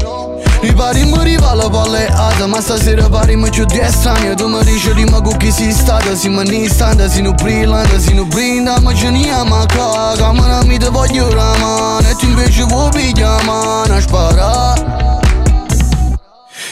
Mi 0.61 0.73
pari 0.73 1.05
mi 1.05 1.23
rivalo 1.23 1.69
palleata 1.69 2.45
Ma 2.45 2.59
stasera 2.59 3.07
pari 3.07 3.37
mi 3.37 3.49
più 3.49 3.63
di 3.63 3.79
estraneo 3.79 4.35
Tu 4.35 4.45
mi 4.47 4.61
dici 4.65 4.91
rima 4.91 5.21
con 5.21 5.37
chi 5.37 5.51
si 5.51 5.71
stata 5.71 6.13
Si 6.15 6.27
mi 6.27 6.43
nistante, 6.43 7.09
si 7.09 7.21
nu 7.21 7.33
brillante, 7.33 7.97
si 7.97 8.13
nu 8.13 8.25
brinda 8.25 8.77
Ma 8.81 8.93
ce 8.93 9.09
ne 9.09 9.31
ama 9.31 9.65
caga 9.65 10.33
Ma 10.33 10.47
non 10.47 10.67
mi 10.67 10.77
te 10.77 10.89
voglio 10.89 11.33
la 11.33 11.55
mano 11.57 12.05
E 12.05 12.13
tu 12.15 12.25
invece 12.25 12.63
vuoi 12.63 12.89
pigliare 12.89 13.43
mano 13.45 13.93
a 13.93 14.01
sparare 14.01 14.98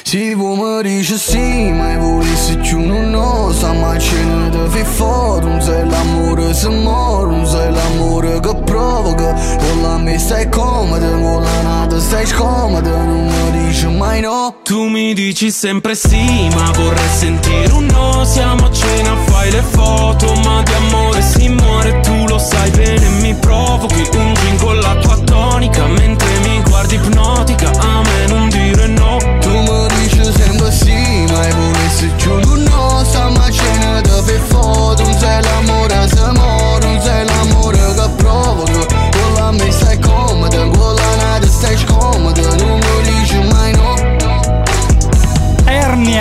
si 0.08 0.34
vuoi 0.36 0.56
mi 0.56 0.82
dici 0.84 1.18
sì, 1.18 1.70
ma 1.74 1.98
volessi 1.98 2.56
più 2.60 2.80
non 2.80 3.10
no 3.10 3.52
Stiamo 3.52 3.90
a 3.90 3.98
cena 3.98 4.48
di 4.48 4.58
fi 4.70 4.84
foto 4.86 5.50
Non 5.50 5.62
sei 5.62 5.86
l'amore 5.86 6.54
se 6.54 6.70
muore 6.70 7.36
Non 7.36 7.46
sei 7.46 7.74
l'amore 7.74 8.40
che 8.40 8.56
provoca. 8.64 9.34
Con 9.34 9.82
la 9.82 9.98
me 9.98 10.18
stai 10.18 10.48
comoda 10.48 11.10
Con 11.10 11.44
la 11.44 11.62
nata 11.62 12.00
stai 12.00 12.26
scomoda 12.26 13.04
Non 13.04 13.26
mi 13.26 13.66
dici 13.66 13.88
mai 13.88 14.22
no. 14.22 14.56
Tu 14.64 14.88
mi 14.88 15.14
dici 15.14 15.52
sempre 15.52 15.94
sì, 15.94 16.48
ma 16.56 16.72
vorrei 16.72 17.10
sentire 17.10 17.72
un 17.74 17.86
no. 17.88 18.24
Siamo 18.24 18.66
a 18.66 18.72
cena, 18.72 19.16
fai 19.26 19.52
le 19.52 19.62
foto, 19.62 20.34
ma 20.44 20.64
di 20.64 20.74
amore 20.74 21.22
si 21.22 21.50
muore. 21.50 22.00
Tu 22.00 22.26
lo 22.28 22.38
sai 22.38 22.70
bene, 22.72 23.08
mi 23.22 23.34
provochi 23.36 24.08
un 24.14 24.34
gin 24.34 24.58
con 24.58 24.80
la 24.80 24.96
tua 24.96 25.18
tonica 25.18 25.86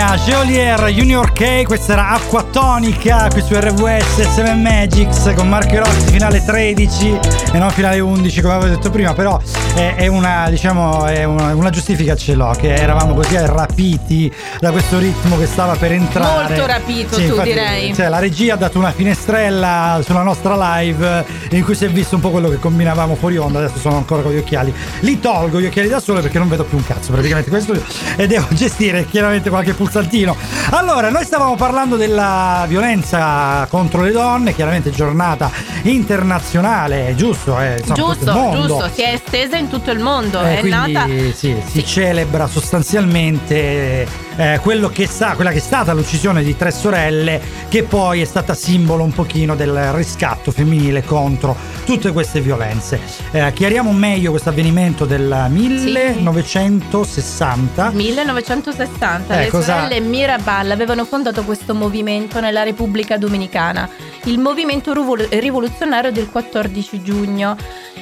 Ernia, 0.07 0.15
Geolier, 0.23 0.85
Junior 0.85 1.33
K, 1.33 1.63
questa 1.63 1.93
era 1.93 2.09
Acqua 2.11 2.43
Tonica 2.43 3.27
qui 3.29 3.41
su 3.41 3.53
RWS 3.53 4.21
7 4.35 4.53
Magics 4.53 5.33
con 5.35 5.49
Marco 5.49 5.77
Rossi 5.79 6.11
finale 6.11 6.43
13 6.43 7.19
e 7.51 7.57
non 7.57 7.69
finale 7.71 7.99
11 7.99 8.41
come 8.41 8.53
avevo 8.53 8.73
detto 8.73 8.89
prima, 8.89 9.13
però 9.13 9.39
è, 9.73 9.95
è 9.97 10.07
una 10.07 10.49
diciamo 10.49 11.05
è 11.05 11.25
una, 11.25 11.53
una 11.53 11.69
giustifica 11.69 12.15
ce 12.15 12.35
l'ho 12.35 12.55
che 12.57 12.73
eravamo 12.73 13.15
così 13.15 13.35
rapiti 13.37 14.31
da 14.59 14.71
questo 14.71 14.97
ritmo 14.97 15.37
che 15.37 15.45
stava 15.45 15.75
per 15.75 15.91
entrare. 15.91 16.47
Molto 16.47 16.65
rapito, 16.65 17.15
tu 17.17 17.41
direi. 17.41 17.93
Cioè, 17.93 18.07
la 18.07 18.19
regia 18.19 18.53
ha 18.53 18.57
dato 18.57 18.77
una 18.77 18.91
finestrella 18.91 19.99
sulla 20.03 20.23
nostra 20.23 20.79
live 20.79 21.25
in 21.51 21.63
cui 21.63 21.75
si 21.75 21.85
è 21.85 21.89
visto 21.89 22.15
un 22.15 22.21
po' 22.21 22.29
quello 22.29 22.49
che 22.49 22.59
combinavamo 22.59 23.15
fuori 23.15 23.37
onda, 23.37 23.59
adesso 23.59 23.79
sono 23.79 23.97
ancora 23.97 24.21
con 24.21 24.31
gli 24.31 24.37
occhiali. 24.37 24.73
Li 25.01 25.19
tolgo 25.19 25.59
gli 25.59 25.65
occhiali 25.65 25.89
da 25.89 25.99
sole 25.99 26.21
perché 26.21 26.37
non 26.37 26.47
vedo 26.47 26.63
più 26.63 26.77
un 26.77 26.85
cazzo 26.85 27.11
praticamente 27.11 27.49
questo 27.49 27.73
e 28.15 28.27
devo 28.27 28.47
gestire 28.51 29.05
chiaramente 29.05 29.49
qualche 29.49 29.73
pulsantino. 30.07 30.35
Allora, 30.71 31.09
noi 31.09 31.23
stavamo 31.25 31.55
parlando 31.55 31.97
della 31.97 32.65
violenza 32.67 33.67
contro 33.69 34.01
le 34.01 34.11
donne, 34.11 34.55
chiaramente 34.55 34.89
giornata 34.89 35.51
internazionale, 35.83 37.13
giusto? 37.15 37.59
Eh, 37.59 37.77
insomma, 37.79 37.95
Giusto, 37.95 38.51
giusto, 38.53 38.89
si 38.93 39.01
è 39.01 39.13
estesa 39.13 39.57
in 39.57 39.69
tutto 39.69 39.91
il 39.91 39.99
mondo. 39.99 40.41
Eh, 40.41 40.57
è 40.57 40.59
quindi, 40.59 40.91
nata. 40.91 41.07
sì, 41.33 41.55
si 41.65 41.85
celebra 41.85 42.47
sostanzialmente 42.47 44.25
eh, 44.37 44.59
quello 44.61 44.87
che 44.89 45.07
sa, 45.07 45.33
quella 45.35 45.51
che 45.51 45.57
è 45.57 45.61
stata 45.61 45.91
l'uccisione 45.93 46.43
di 46.43 46.55
tre 46.55 46.71
sorelle, 46.71 47.41
che 47.67 47.83
poi 47.83 48.21
è 48.21 48.25
stata 48.25 48.53
simbolo 48.53 49.03
un 49.03 49.11
pochino 49.11 49.55
del 49.55 49.91
riscatto 49.93 50.51
femminile 50.51 51.03
contro 51.03 51.55
tutte 51.85 52.11
queste 52.11 52.39
violenze. 52.39 52.99
Eh, 53.31 53.51
chiariamo 53.53 53.91
meglio 53.91 54.29
questo 54.31 54.49
avvenimento 54.49 55.05
del 55.05 55.47
1960. 55.49 57.89
1960 57.91 59.35
Eh, 59.39 59.43
le 59.45 59.49
cosa- 59.49 59.81
sorelle 59.81 59.99
Mirabal 59.99 60.69
avevano 60.71 61.03
fondato 61.05 61.43
questo 61.43 61.73
movimento 61.73 62.39
nella 62.39 62.61
Repubblica 62.63 63.17
Dominicana, 63.17 63.89
il 64.25 64.37
movimento 64.39 64.93
rivol- 64.93 65.27
rivoluzionario 65.29 66.11
del 66.11 66.29
14 66.29 67.01
giugno, 67.03 67.55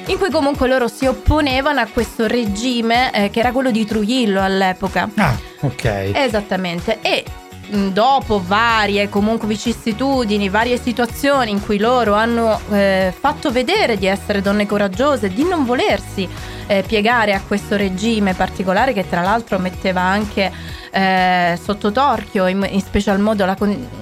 in 0.06 0.18
cui 0.18 0.30
comunque 0.30 0.68
loro 0.68 0.86
si 0.88 1.06
opponevano 1.06 1.80
a 1.80 1.86
questo 1.92 2.26
regime 2.26 3.10
eh, 3.12 3.30
che 3.30 3.40
era 3.40 3.50
quello 3.52 3.70
di 3.72 3.84
Trujillo 3.84 4.40
all'epoca. 4.42 5.08
Ah, 5.16 5.34
ok. 5.60 6.10
Esattamente. 6.26 6.98
E 7.02 7.24
mh, 7.68 7.88
dopo 7.88 8.42
varie 8.44 9.08
comunque 9.08 9.46
vicissitudini, 9.46 10.48
varie 10.48 10.78
situazioni 10.78 11.50
in 11.50 11.64
cui 11.64 11.78
loro 11.78 12.14
hanno 12.14 12.60
eh, 12.70 13.14
fatto 13.16 13.50
vedere 13.50 13.96
di 13.96 14.06
essere 14.06 14.40
donne 14.40 14.66
coraggiose, 14.66 15.28
di 15.28 15.44
non 15.44 15.64
volersi 15.64 16.28
eh, 16.66 16.82
piegare 16.86 17.32
a 17.32 17.40
questo 17.46 17.76
regime 17.76 18.34
particolare 18.34 18.92
che 18.92 19.08
tra 19.08 19.22
l'altro 19.22 19.58
metteva 19.58 20.00
anche 20.00 20.50
eh, 20.90 21.58
sotto 21.62 21.92
torchio 21.92 22.46
in, 22.46 22.66
in 22.70 22.80
special 22.80 23.18
modo 23.20 23.44
la 23.44 23.56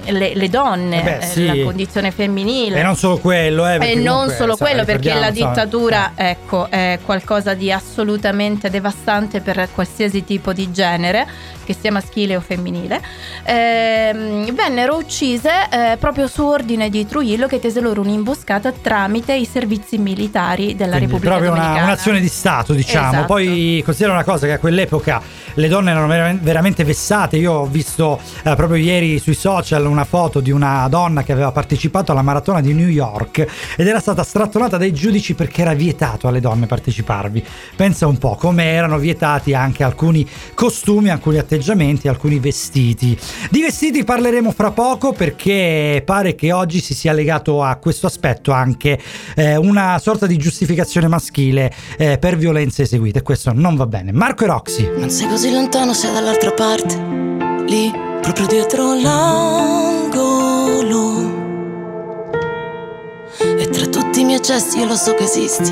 le, 0.06 0.34
le 0.34 0.48
donne, 0.48 1.00
Eh 1.00 1.02
beh, 1.02 1.16
eh, 1.18 1.26
sì. 1.26 1.46
la 1.46 1.64
condizione 1.64 2.10
femminile. 2.10 2.80
E 2.80 2.82
non 2.82 2.96
solo 2.96 3.18
quello, 3.18 3.66
eh, 3.66 3.74
E 3.74 3.78
perché 3.78 3.94
non 3.96 4.04
comunque, 4.12 4.34
solo 4.34 4.56
sai, 4.56 4.66
quello, 4.68 4.84
perché 4.84 5.08
la 5.08 5.14
ricordiamo, 5.28 5.50
insomma, 5.50 5.64
dittatura, 5.64 6.12
ecco, 6.14 6.70
è 6.70 6.98
qualcosa 7.04 7.54
di 7.54 7.70
assolutamente 7.72 8.70
devastante 8.70 9.40
per 9.40 9.68
qualsiasi 9.72 10.24
tipo 10.24 10.52
di 10.52 10.70
genere, 10.72 11.26
che 11.64 11.74
sia 11.78 11.90
maschile 11.90 12.36
o 12.36 12.40
femminile. 12.40 13.00
Ehm, 13.44 14.52
vennero 14.54 14.96
uccise 14.96 15.50
eh, 15.70 15.96
proprio 15.98 16.26
su 16.26 16.44
ordine 16.44 16.90
di 16.90 17.06
Trujillo 17.06 17.46
che 17.46 17.58
tese 17.60 17.80
loro 17.80 18.00
un'imboscata 18.02 18.72
tramite 18.72 19.32
i 19.34 19.46
servizi 19.46 19.96
militari 19.98 20.74
della 20.76 20.96
Quindi 20.96 21.06
Repubblica 21.06 21.36
proprio 21.36 21.54
Dominicana. 21.54 21.84
un'azione 21.84 22.20
di 22.20 22.28
Stato, 22.28 22.72
diciamo. 22.74 23.08
Esatto. 23.08 23.24
Poi 23.26 23.82
considera 23.84 24.12
una 24.12 24.24
cosa 24.24 24.46
che 24.46 24.52
a 24.52 24.58
quell'epoca 24.58 25.22
le 25.54 25.68
donne 25.68 25.90
erano 25.90 26.06
vera- 26.06 26.34
vessate. 26.84 27.36
Io 27.36 27.52
ho 27.52 27.66
visto 27.66 28.20
eh, 28.44 28.54
proprio 28.54 28.76
ieri 28.76 29.18
sui 29.18 29.34
social 29.34 29.86
una 29.86 30.04
foto 30.04 30.40
di 30.40 30.50
una 30.50 30.86
donna 30.88 31.22
che 31.22 31.32
aveva 31.32 31.52
partecipato 31.52 32.12
alla 32.12 32.22
maratona 32.22 32.60
di 32.60 32.72
New 32.72 32.88
York 32.88 33.46
ed 33.76 33.86
era 33.86 34.00
stata 34.00 34.22
strattonata 34.22 34.76
dai 34.76 34.92
giudici 34.92 35.34
perché 35.34 35.62
era 35.62 35.74
vietato 35.74 36.28
alle 36.28 36.40
donne 36.40 36.66
parteciparvi. 36.66 37.44
Pensa 37.76 38.06
un 38.06 38.18
po' 38.18 38.36
come 38.36 38.64
erano 38.64 38.98
vietati 38.98 39.54
anche 39.54 39.82
alcuni 39.82 40.28
costumi, 40.54 41.10
alcuni 41.10 41.38
atteggiamenti, 41.38 42.08
alcuni 42.08 42.38
vestiti. 42.38 43.18
Di 43.50 43.60
vestiti 43.60 44.04
parleremo 44.04 44.52
fra 44.52 44.70
poco 44.70 45.12
perché 45.12 46.02
pare 46.04 46.34
che 46.34 46.52
oggi 46.52 46.80
si 46.80 46.94
sia 46.94 47.12
legato 47.12 47.62
a 47.62 47.76
questo 47.76 48.06
aspetto 48.06 48.52
anche 48.52 48.98
eh, 49.36 49.56
una 49.56 49.98
sorta 49.98 50.26
di 50.26 50.36
giustificazione 50.36 51.08
maschile 51.08 51.72
eh, 51.96 52.18
per 52.18 52.36
violenze 52.36 52.82
eseguite. 52.82 53.22
Questo 53.22 53.52
non 53.52 53.76
va 53.76 53.86
bene. 53.86 54.12
Marco 54.12 54.44
e 54.44 54.46
Roxy. 54.46 54.90
Non 54.96 55.10
sei 55.10 55.28
così 55.28 55.50
lontano, 55.52 55.92
sei 55.94 56.12
dall'altra 56.12 56.52
parte, 56.64 56.96
lì, 57.66 57.92
proprio 58.22 58.46
dietro 58.46 58.94
l'angolo. 58.94 60.32
E 63.38 63.68
tra 63.68 63.84
tutti 63.84 64.20
i 64.22 64.24
miei 64.24 64.40
gesti 64.40 64.78
io 64.78 64.86
lo 64.86 64.94
so 64.94 65.12
che 65.14 65.24
esisti, 65.24 65.70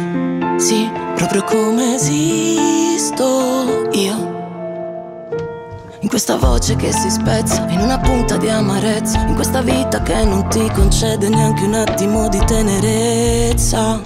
sì, 0.58 0.90
proprio 1.14 1.44
come 1.44 1.94
esisto 1.94 3.88
io. 3.92 4.30
In 6.00 6.08
questa 6.08 6.36
voce 6.36 6.76
che 6.76 6.92
si 6.92 7.08
spezza, 7.08 7.66
in 7.70 7.80
una 7.80 7.98
punta 7.98 8.36
di 8.36 8.50
amarezza, 8.50 9.20
in 9.20 9.34
questa 9.34 9.62
vita 9.62 10.02
che 10.02 10.24
non 10.24 10.46
ti 10.50 10.70
concede 10.74 11.30
neanche 11.30 11.64
un 11.64 11.72
attimo 11.72 12.28
di 12.28 12.44
tenerezza. 12.44 13.98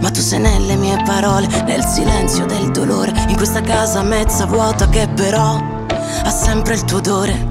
Ma 0.00 0.10
tu 0.10 0.20
sei 0.20 0.38
nelle 0.38 0.76
mie 0.76 1.02
parole, 1.04 1.48
nel 1.64 1.84
silenzio 1.84 2.46
del 2.46 2.70
dolore, 2.70 3.12
in 3.26 3.34
questa 3.36 3.60
casa 3.60 4.02
mezza 4.02 4.46
vuota 4.46 4.88
che 4.88 5.08
però 5.08 5.80
ha 6.24 6.30
sempre 6.30 6.74
il 6.74 6.84
tuo 6.84 6.98
odore. 6.98 7.50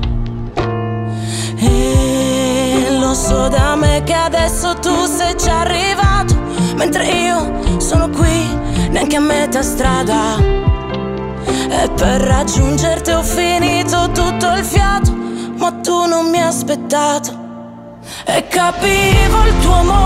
E 1.57 2.97
lo 2.99 3.13
so 3.13 3.47
da 3.47 3.75
me 3.75 4.03
che 4.03 4.13
adesso 4.13 4.75
tu 4.75 5.05
sei 5.05 5.35
già 5.35 5.61
arrivato, 5.61 6.35
mentre 6.75 7.05
io 7.05 7.79
sono 7.79 8.09
qui, 8.09 8.47
neanche 8.89 9.15
a 9.15 9.19
metà 9.19 9.61
strada. 9.61 10.37
E 11.69 11.89
per 11.95 12.21
raggiungerti 12.21 13.11
ho 13.11 13.23
finito 13.23 14.09
tutto 14.11 14.51
il 14.55 14.63
fiato, 14.63 15.11
ma 15.57 15.71
tu 15.81 16.05
non 16.05 16.29
mi 16.29 16.39
hai 16.39 16.47
aspettato. 16.47 17.39
E 18.25 18.47
capivo 18.47 19.45
il 19.45 19.59
tuo 19.61 19.73
amore 19.73 20.00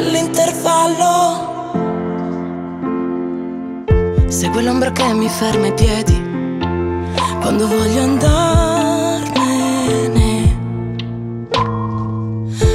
all'intervallo. 0.00 1.48
Segui 4.28 4.64
l'ombra 4.64 4.90
che 4.92 5.12
mi 5.12 5.28
ferma 5.28 5.66
i 5.66 5.74
piedi 5.74 6.18
quando 7.40 7.66
voglio 7.66 8.02
andarmene. 8.02 9.48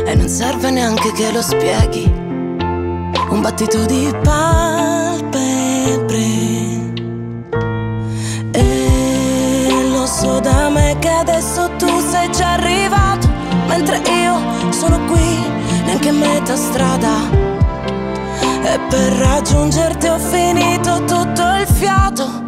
E 0.06 0.16
non 0.16 0.28
serve 0.28 0.70
neanche 0.70 1.12
che 1.14 1.32
lo 1.32 1.42
spieghi. 1.42 2.04
Un 3.30 3.42
battito 3.42 3.84
di 3.86 4.14
palpebre. 4.22 5.24
E 8.52 9.90
lo 9.90 10.06
so 10.06 10.40
da 10.40 10.70
me 10.70 10.96
che 11.00 11.10
adesso 11.10 11.72
tu 11.78 11.88
sei 12.12 12.30
già 12.32 12.54
arrivato. 12.54 13.28
Mentre 13.68 13.98
io 13.98 14.38
sono 14.72 15.00
qui, 15.06 15.45
a 16.08 16.12
metà 16.12 16.56
strada. 16.56 17.30
E 18.64 18.80
per 18.90 19.12
raggiungerti 19.14 20.08
ho 20.08 20.20
finito 20.20 21.04
tutto 21.06 21.42
il 21.60 21.68
fiato. 21.68 22.45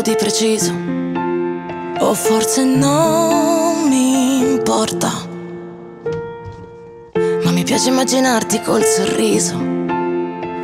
Vado 0.00 0.10
di 0.10 0.16
preciso. 0.16 0.72
O 2.00 2.14
forse 2.14 2.64
non 2.64 3.88
mi 3.88 4.40
importa. 4.40 5.10
Ma 7.44 7.50
mi 7.50 7.62
piace 7.62 7.90
immaginarti 7.90 8.62
col 8.62 8.82
sorriso 8.82 9.58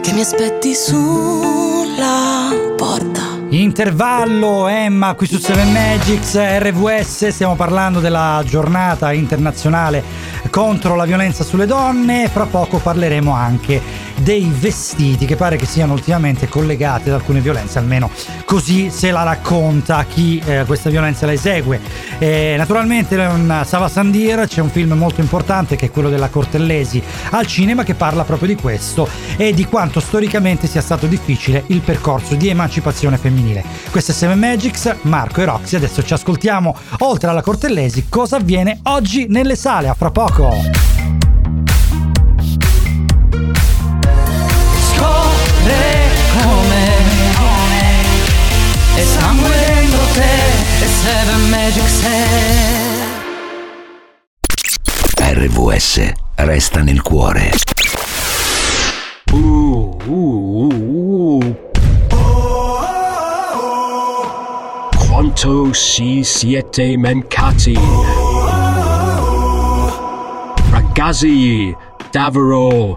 che 0.00 0.12
mi 0.12 0.20
aspetti 0.20 0.74
sulla 0.74 2.50
porta. 2.76 3.34
Intervallo, 3.48 4.66
Emma, 4.66 5.14
qui 5.14 5.26
su 5.26 5.38
7 5.38 5.64
Magics, 5.64 6.36
RVS, 6.36 7.28
stiamo 7.28 7.54
parlando 7.54 8.00
della 8.00 8.42
giornata 8.44 9.12
internazionale 9.12 10.02
contro 10.50 10.94
la 10.94 11.04
violenza 11.04 11.44
sulle 11.44 11.66
donne. 11.66 12.28
Fra 12.28 12.46
poco 12.46 12.78
parleremo 12.78 13.32
anche 13.32 13.80
dei 14.26 14.50
vestiti 14.52 15.24
che 15.24 15.36
pare 15.36 15.54
che 15.54 15.66
siano 15.66 15.92
ultimamente 15.92 16.48
collegati 16.48 17.08
ad 17.08 17.14
alcune 17.14 17.38
violenze, 17.38 17.78
almeno 17.78 18.10
così 18.44 18.90
se 18.90 19.12
la 19.12 19.22
racconta 19.22 20.04
chi 20.04 20.42
eh, 20.44 20.64
questa 20.66 20.90
violenza 20.90 21.26
la 21.26 21.32
esegue. 21.32 21.80
Eh, 22.18 22.56
naturalmente 22.58 23.14
un 23.14 23.62
Sava 23.64 23.88
Sandir 23.88 24.48
c'è 24.48 24.60
un 24.60 24.70
film 24.70 24.94
molto 24.94 25.20
importante 25.20 25.76
che 25.76 25.86
è 25.86 25.90
quello 25.92 26.08
della 26.08 26.28
Cortellesi 26.28 27.00
al 27.30 27.46
cinema 27.46 27.84
che 27.84 27.94
parla 27.94 28.24
proprio 28.24 28.48
di 28.48 28.56
questo 28.56 29.08
e 29.36 29.54
di 29.54 29.64
quanto 29.64 30.00
storicamente 30.00 30.66
sia 30.66 30.80
stato 30.80 31.06
difficile 31.06 31.62
il 31.68 31.82
percorso 31.82 32.34
di 32.34 32.48
emancipazione 32.48 33.18
femminile. 33.18 33.62
Questo 33.92 34.10
è 34.10 34.14
7 34.14 34.34
Magics, 34.34 34.92
Marco 35.02 35.40
e 35.40 35.44
Roxy, 35.44 35.76
adesso 35.76 36.02
ci 36.02 36.14
ascoltiamo 36.14 36.76
oltre 36.98 37.30
alla 37.30 37.42
Cortellesi 37.42 38.06
cosa 38.08 38.38
avviene 38.38 38.80
oggi 38.86 39.26
nelle 39.28 39.54
sale, 39.54 39.86
a 39.86 39.94
fra 39.94 40.10
poco. 40.10 41.05
RVS 55.18 56.12
resta 56.36 56.80
nel 56.82 57.02
cuore. 57.02 57.50
Quanto 65.08 65.72
si 65.72 66.22
siete 66.22 66.96
mancati? 66.96 67.76
Ragazzi, 70.70 71.76
davvero. 72.12 72.96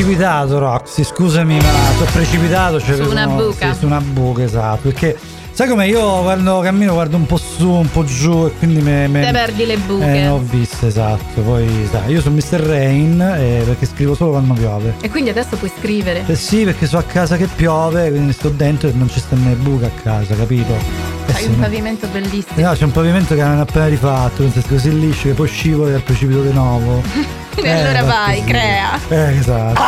Precipitato, 0.00 0.58
Roxy, 0.58 1.04
scusami, 1.04 1.56
ma 1.56 1.70
sono 1.96 2.10
precipitato. 2.12 2.80
Cioè, 2.80 2.96
Su 2.96 3.10
una 3.10 3.22
sono- 3.24 3.36
buca. 3.46 3.72
sì, 3.72 3.78
su 3.78 3.86
una 3.86 4.00
buca, 4.00 4.42
esatto. 4.42 4.80
Perché 4.90 5.16
sai 5.52 5.68
come 5.68 5.86
io 5.86 6.20
quando 6.22 6.60
cammino 6.60 6.92
guardo 6.92 7.16
un 7.16 7.24
po' 7.24 7.38
su, 7.38 7.66
un 7.70 7.90
po' 7.90 8.04
giù 8.04 8.44
e 8.44 8.52
quindi 8.58 8.82
me, 8.82 9.08
me- 9.08 9.24
Te 9.24 9.30
perdi 9.30 9.64
le 9.64 9.78
buche. 9.78 10.04
Eh, 10.22 10.28
ho 10.28 10.38
visto, 10.38 10.86
esatto. 10.86 11.40
Poi 11.40 11.88
sai, 11.90 12.12
io 12.12 12.20
sono 12.20 12.34
Mr. 12.36 12.60
Rain 12.60 13.20
eh, 13.20 13.62
perché 13.64 13.86
scrivo 13.86 14.14
solo 14.14 14.32
quando 14.32 14.52
piove. 14.52 14.94
E 15.00 15.08
quindi 15.08 15.30
adesso 15.30 15.56
puoi 15.56 15.70
scrivere. 15.78 16.24
Eh 16.26 16.36
sì, 16.36 16.64
perché 16.64 16.86
so 16.86 16.98
a 16.98 17.02
casa 17.02 17.38
che 17.38 17.46
piove, 17.46 18.10
quindi 18.10 18.34
sto 18.34 18.50
dentro 18.50 18.88
e 18.88 18.92
non 18.92 19.08
ci 19.08 19.18
sta 19.18 19.34
né 19.34 19.54
buca 19.54 19.86
a 19.86 19.90
casa, 20.02 20.34
capito? 20.34 20.74
Eh 21.26 21.32
Hai 21.32 21.42
sì, 21.42 21.48
un 21.48 21.58
pavimento 21.58 22.06
bellissimo. 22.08 22.66
No, 22.68 22.72
c'è 22.74 22.84
un 22.84 22.92
pavimento 22.92 23.34
che 23.34 23.40
hanno 23.40 23.62
appena 23.62 23.86
rifatto, 23.86 24.44
così 24.68 25.00
liscio 25.00 25.28
che 25.28 25.34
poi 25.34 25.48
scivoli 25.48 25.94
al 25.94 26.02
precipito 26.02 26.42
di 26.42 26.52
nuovo. 26.52 27.02
E 27.56 27.70
allora 27.70 27.98
Eh, 27.98 28.02
vai, 28.02 28.38
così. 28.40 28.44
crea. 28.50 28.98
Eh, 29.08 29.36
esatto. 29.38 29.82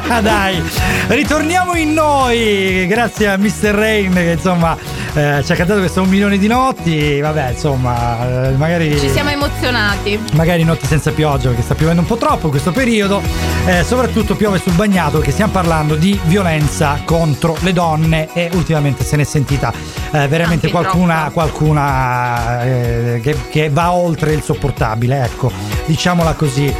Dai, 0.22 0.62
ritorniamo 1.08 1.74
in 1.76 1.92
noi. 1.92 2.86
Grazie 2.88 3.28
a 3.28 3.36
Mr. 3.36 3.70
Rain 3.74 4.12
che 4.14 4.32
insomma 4.32 4.76
eh, 5.16 5.42
ci 5.44 5.52
ha 5.52 5.56
cantato 5.56 5.80
questo 5.80 6.02
un 6.02 6.08
milione 6.08 6.38
di 6.38 6.46
notti. 6.46 7.20
Vabbè, 7.20 7.50
insomma, 7.50 8.48
eh, 8.48 8.50
magari. 8.52 8.98
Ci 8.98 9.08
siamo 9.08 9.30
emozionati. 9.30 10.18
Magari 10.34 10.62
notti 10.62 10.86
senza 10.86 11.10
pioggia 11.10 11.48
perché 11.48 11.62
sta 11.62 11.74
piovendo 11.74 12.02
un 12.02 12.06
po' 12.06 12.16
troppo 12.16 12.44
in 12.44 12.50
questo 12.50 12.72
periodo, 12.72 13.20
Eh, 13.66 13.82
soprattutto 13.82 14.36
piove 14.36 14.58
sul 14.60 14.74
bagnato 14.74 15.16
perché 15.16 15.32
stiamo 15.32 15.50
parlando 15.50 15.96
di 15.96 16.16
violenza 16.26 17.00
contro 17.04 17.56
le 17.62 17.72
donne 17.72 18.28
e 18.32 18.48
ultimamente 18.52 19.02
se 19.02 19.16
n'è 19.16 19.24
sentita 19.24 19.72
eh, 19.72 20.28
veramente 20.28 20.66
Anche 20.66 20.70
qualcuna, 20.70 21.30
qualcuna 21.32 22.62
eh, 22.62 23.20
che, 23.20 23.36
che 23.50 23.68
va 23.70 23.90
oltre 23.90 24.34
il 24.34 24.42
sopportabile, 24.42 25.24
ecco, 25.24 25.50
diciamola 25.86 26.34
così. 26.34 26.72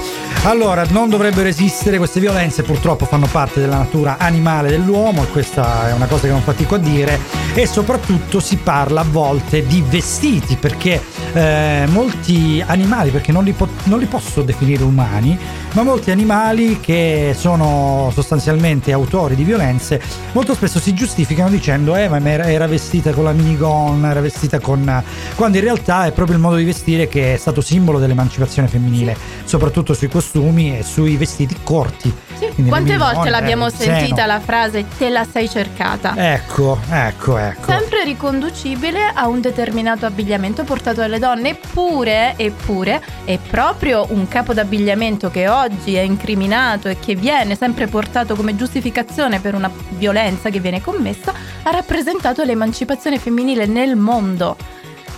Allora, 0.46 0.84
non 0.90 1.08
dovrebbero 1.08 1.48
esistere 1.48 1.98
queste 1.98 2.20
violenze, 2.20 2.62
purtroppo 2.62 3.04
fanno 3.04 3.26
parte 3.26 3.58
della 3.58 3.78
natura 3.78 4.16
animale 4.16 4.68
dell'uomo 4.68 5.24
e 5.24 5.26
questa 5.26 5.88
è 5.88 5.92
una 5.92 6.06
cosa 6.06 6.28
che 6.28 6.32
non 6.32 6.40
fatico 6.40 6.76
a 6.76 6.78
dire 6.78 7.18
e 7.52 7.66
soprattutto 7.66 8.38
si 8.38 8.56
parla 8.56 9.00
a 9.00 9.04
volte 9.10 9.66
di 9.66 9.82
vestiti 9.84 10.54
perché 10.54 11.02
eh, 11.32 11.86
molti 11.88 12.62
animali, 12.64 13.10
perché 13.10 13.32
non 13.32 13.42
li, 13.42 13.54
po- 13.54 13.66
non 13.84 13.98
li 13.98 14.06
posso 14.06 14.42
definire 14.42 14.84
umani, 14.84 15.36
ma 15.72 15.82
molti 15.82 16.12
animali 16.12 16.78
che 16.78 17.34
sono 17.36 18.12
sostanzialmente 18.14 18.92
autori 18.92 19.34
di 19.34 19.42
violenze 19.42 20.00
molto 20.32 20.54
spesso 20.54 20.78
si 20.78 20.94
giustificano 20.94 21.50
dicendo 21.50 21.96
eh 21.96 22.08
ma 22.08 22.20
era, 22.24 22.66
vestita 22.68 23.12
con 23.12 23.24
la 23.24 23.32
minigonna, 23.32 24.10
era 24.10 24.20
vestita 24.20 24.60
con... 24.60 25.02
quando 25.34 25.56
in 25.58 25.64
realtà 25.64 26.06
è 26.06 26.12
proprio 26.12 26.36
il 26.36 26.42
modo 26.42 26.54
di 26.54 26.64
vestire 26.64 27.08
che 27.08 27.34
è 27.34 27.36
stato 27.36 27.60
simbolo 27.60 27.98
dell'emancipazione 27.98 28.68
femminile, 28.68 29.16
soprattutto 29.44 29.92
sui 29.92 30.08
costumi 30.08 30.34
e 30.38 30.82
sui 30.82 31.16
vestiti 31.16 31.56
corti. 31.62 32.14
Quindi 32.36 32.68
Quante 32.68 32.98
volte 32.98 33.30
l'abbiamo 33.30 33.70
sentita 33.70 34.16
seno. 34.16 34.26
la 34.26 34.40
frase 34.40 34.84
te 34.98 35.08
la 35.08 35.24
sei 35.24 35.48
cercata? 35.48 36.14
Ecco, 36.34 36.78
ecco, 36.90 37.38
ecco. 37.38 37.64
Sempre 37.70 38.04
riconducibile 38.04 39.10
a 39.14 39.26
un 39.26 39.40
determinato 39.40 40.04
abbigliamento 40.04 40.64
portato 40.64 41.00
dalle 41.00 41.18
donne, 41.18 41.50
eppure, 41.50 42.34
eppure, 42.36 43.02
è 43.24 43.38
proprio 43.38 44.06
un 44.10 44.28
capo 44.28 44.52
d'abbigliamento 44.52 45.30
che 45.30 45.48
oggi 45.48 45.94
è 45.94 46.00
incriminato 46.00 46.88
e 46.88 46.98
che 46.98 47.14
viene 47.14 47.56
sempre 47.56 47.86
portato 47.86 48.34
come 48.34 48.54
giustificazione 48.54 49.40
per 49.40 49.54
una 49.54 49.70
violenza 49.90 50.50
che 50.50 50.60
viene 50.60 50.82
commessa, 50.82 51.32
ha 51.62 51.70
rappresentato 51.70 52.42
l'emancipazione 52.44 53.18
femminile 53.18 53.64
nel 53.66 53.96
mondo. 53.96 54.56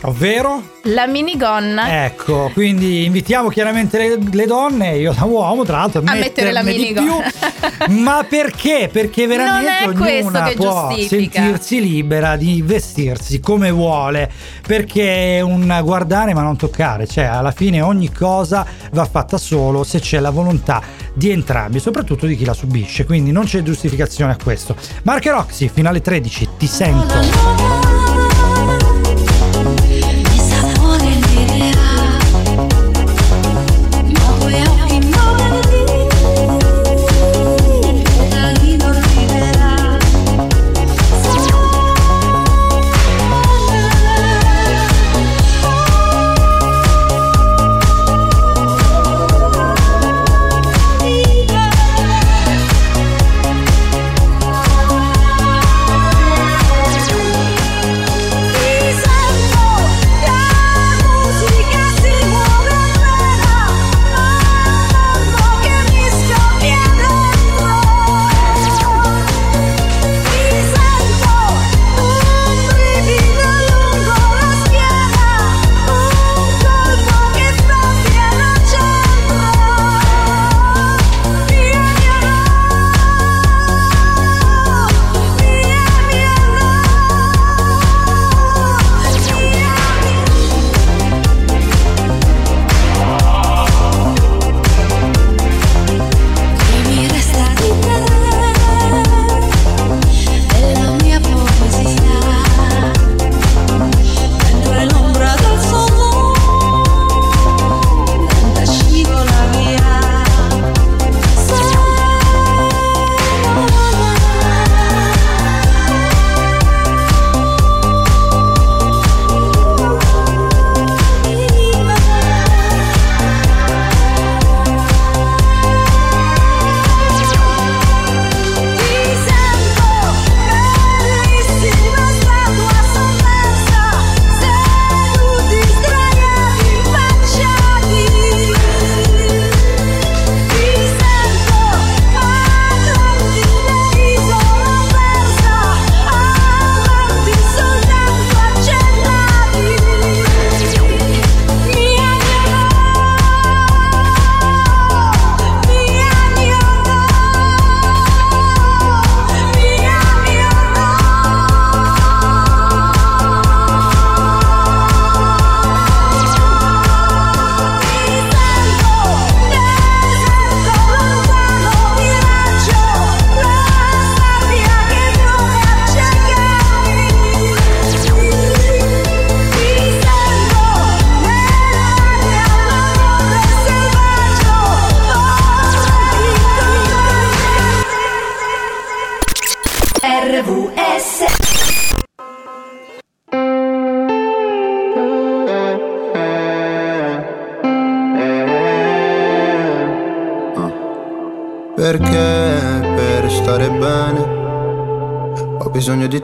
Ovvero? 0.02 0.76
La 0.82 1.06
minigonna 1.06 2.04
Ecco, 2.04 2.50
quindi 2.54 3.04
invitiamo 3.04 3.48
chiaramente 3.48 3.98
le, 3.98 4.18
le 4.30 4.46
donne, 4.46 4.96
io 4.96 5.12
da 5.12 5.24
uomo 5.24 5.64
tra 5.64 5.78
l'altro, 5.78 6.02
a, 6.04 6.12
a 6.12 6.14
mettere 6.14 6.52
la 6.52 6.62
minigonna. 6.62 7.20
più. 7.20 7.92
Ma 8.00 8.24
perché? 8.28 8.88
Perché 8.90 9.26
veramente 9.26 9.86
Non 9.86 10.06
è 10.06 10.20
ognuna 10.20 10.44
che 10.44 10.54
può 10.54 10.88
giustifica. 10.94 11.40
sentirsi 11.40 11.80
libera 11.80 12.36
di 12.36 12.62
vestirsi 12.62 13.40
come 13.40 13.70
vuole, 13.70 14.30
perché 14.66 15.38
è 15.38 15.40
un 15.40 15.78
guardare 15.82 16.32
ma 16.32 16.42
non 16.42 16.56
toccare, 16.56 17.06
cioè 17.06 17.24
alla 17.24 17.50
fine 17.50 17.80
ogni 17.80 18.12
cosa 18.12 18.64
va 18.92 19.04
fatta 19.04 19.36
solo 19.36 19.84
se 19.84 20.00
c'è 20.00 20.20
la 20.20 20.30
volontà 20.30 20.80
di 21.12 21.30
entrambi, 21.30 21.80
soprattutto 21.80 22.26
di 22.26 22.36
chi 22.36 22.44
la 22.44 22.54
subisce, 22.54 23.04
quindi 23.04 23.32
non 23.32 23.44
c'è 23.44 23.62
giustificazione 23.62 24.32
a 24.32 24.36
questo. 24.42 24.76
Marche 25.02 25.30
Roxy, 25.30 25.68
finale 25.72 26.00
13, 26.00 26.48
ti 26.56 26.66
sento. 26.66 27.97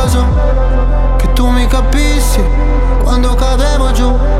Pegaso, 0.00 0.24
che 1.18 1.30
tu 1.34 1.46
mi 1.48 1.66
capissi 1.66 2.42
quando 3.02 3.34
cadevo 3.34 3.92
giù. 3.92 4.39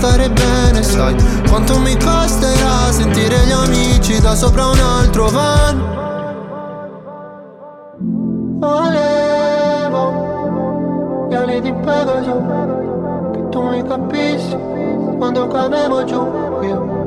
stare 0.00 0.30
bene 0.30 0.82
Sai. 0.82 1.14
Quanto 1.48 1.78
mi 1.78 1.92
costerà 1.92 2.90
sentire 2.90 3.36
gli 3.44 3.52
amici 3.52 4.18
da 4.20 4.34
sopra 4.34 4.66
un 4.66 4.78
altro 4.78 5.28
van? 5.28 5.98
Volevo 8.58 10.04
gli 11.28 11.34
ali 11.34 11.60
di 11.60 11.72
Pegaso 11.72 12.42
Che 13.32 13.48
tu 13.50 13.62
mi 13.62 13.82
capissi 13.82 14.56
quando 15.18 15.46
cadevo 15.48 16.04
giù 16.04 16.26
Io 16.62 16.99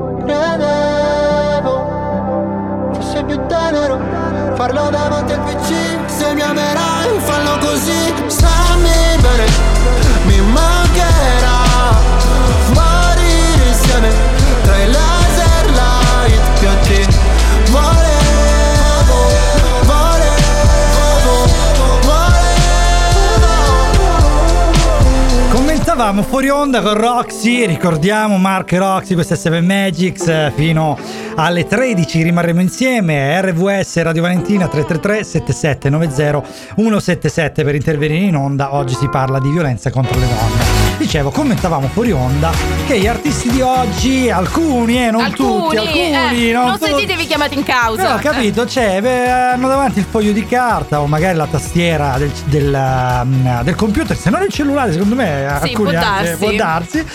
Fuori 26.28 26.50
onda 26.50 26.82
con 26.82 26.94
Roxy, 26.96 27.66
ricordiamo 27.66 28.38
Mark 28.38 28.72
e 28.72 28.78
Roxy, 28.78 29.14
questa 29.14 29.36
è 29.36 29.38
Seven 29.38 29.66
Magics, 29.66 30.28
eh, 30.28 30.52
fino 30.56 30.98
alle 31.36 31.66
13 31.66 32.24
rimarremo 32.24 32.62
insieme, 32.62 33.40
RVS 33.42 34.02
Radio 34.02 34.22
Valentina 34.24 34.68
333 34.68 35.24
7790 35.24 36.76
177 36.76 37.64
per 37.64 37.76
intervenire 37.76 38.26
in 38.26 38.36
onda, 38.36 38.74
oggi 38.74 38.96
si 38.96 39.08
parla 39.10 39.40
di 39.40 39.50
violenza 39.50 39.92
contro 39.92 40.20
le 40.20 40.26
donne. 40.26 40.83
Dicevo, 40.98 41.32
commentavamo 41.32 41.88
fuori 41.88 42.12
onda 42.12 42.52
che 42.88 42.98
gli 43.00 43.08
artisti 43.08 43.50
di 43.50 43.62
oggi, 43.62 44.30
alcuni, 44.30 45.06
eh, 45.06 45.12
non 45.12 45.32
tutti, 45.34 45.76
alcuni, 45.76 46.50
eh, 46.50 46.52
non 46.54 46.66
non 46.68 46.78
sentitevi 46.80 47.26
chiamati 47.26 47.56
in 47.56 47.64
causa. 47.64 48.02
però 48.04 48.16
ho 48.16 48.20
capito, 48.20 48.66
cioè, 48.66 49.02
beh, 49.02 49.30
hanno 49.30 49.68
davanti 49.68 50.00
il 50.00 50.06
foglio 50.10 50.32
di 50.32 50.46
carta 50.46 51.02
o 51.02 51.08
magari 51.08 51.36
la 51.36 51.46
tastiera 51.48 52.18
del, 52.18 52.32
del, 52.46 53.20
um, 53.24 53.64
del 53.64 53.76
computer, 53.76 54.16
se 54.16 54.30
non 54.30 54.44
il 54.44 54.50
cellulare, 54.50 54.94
secondo 54.94 55.16
me 55.16 55.46
alcuni 55.46 55.74
può 55.74 56.00
anche- 56.00 56.26
darsi. 56.26 56.36
può 56.38 56.52
darsi. 56.54 57.06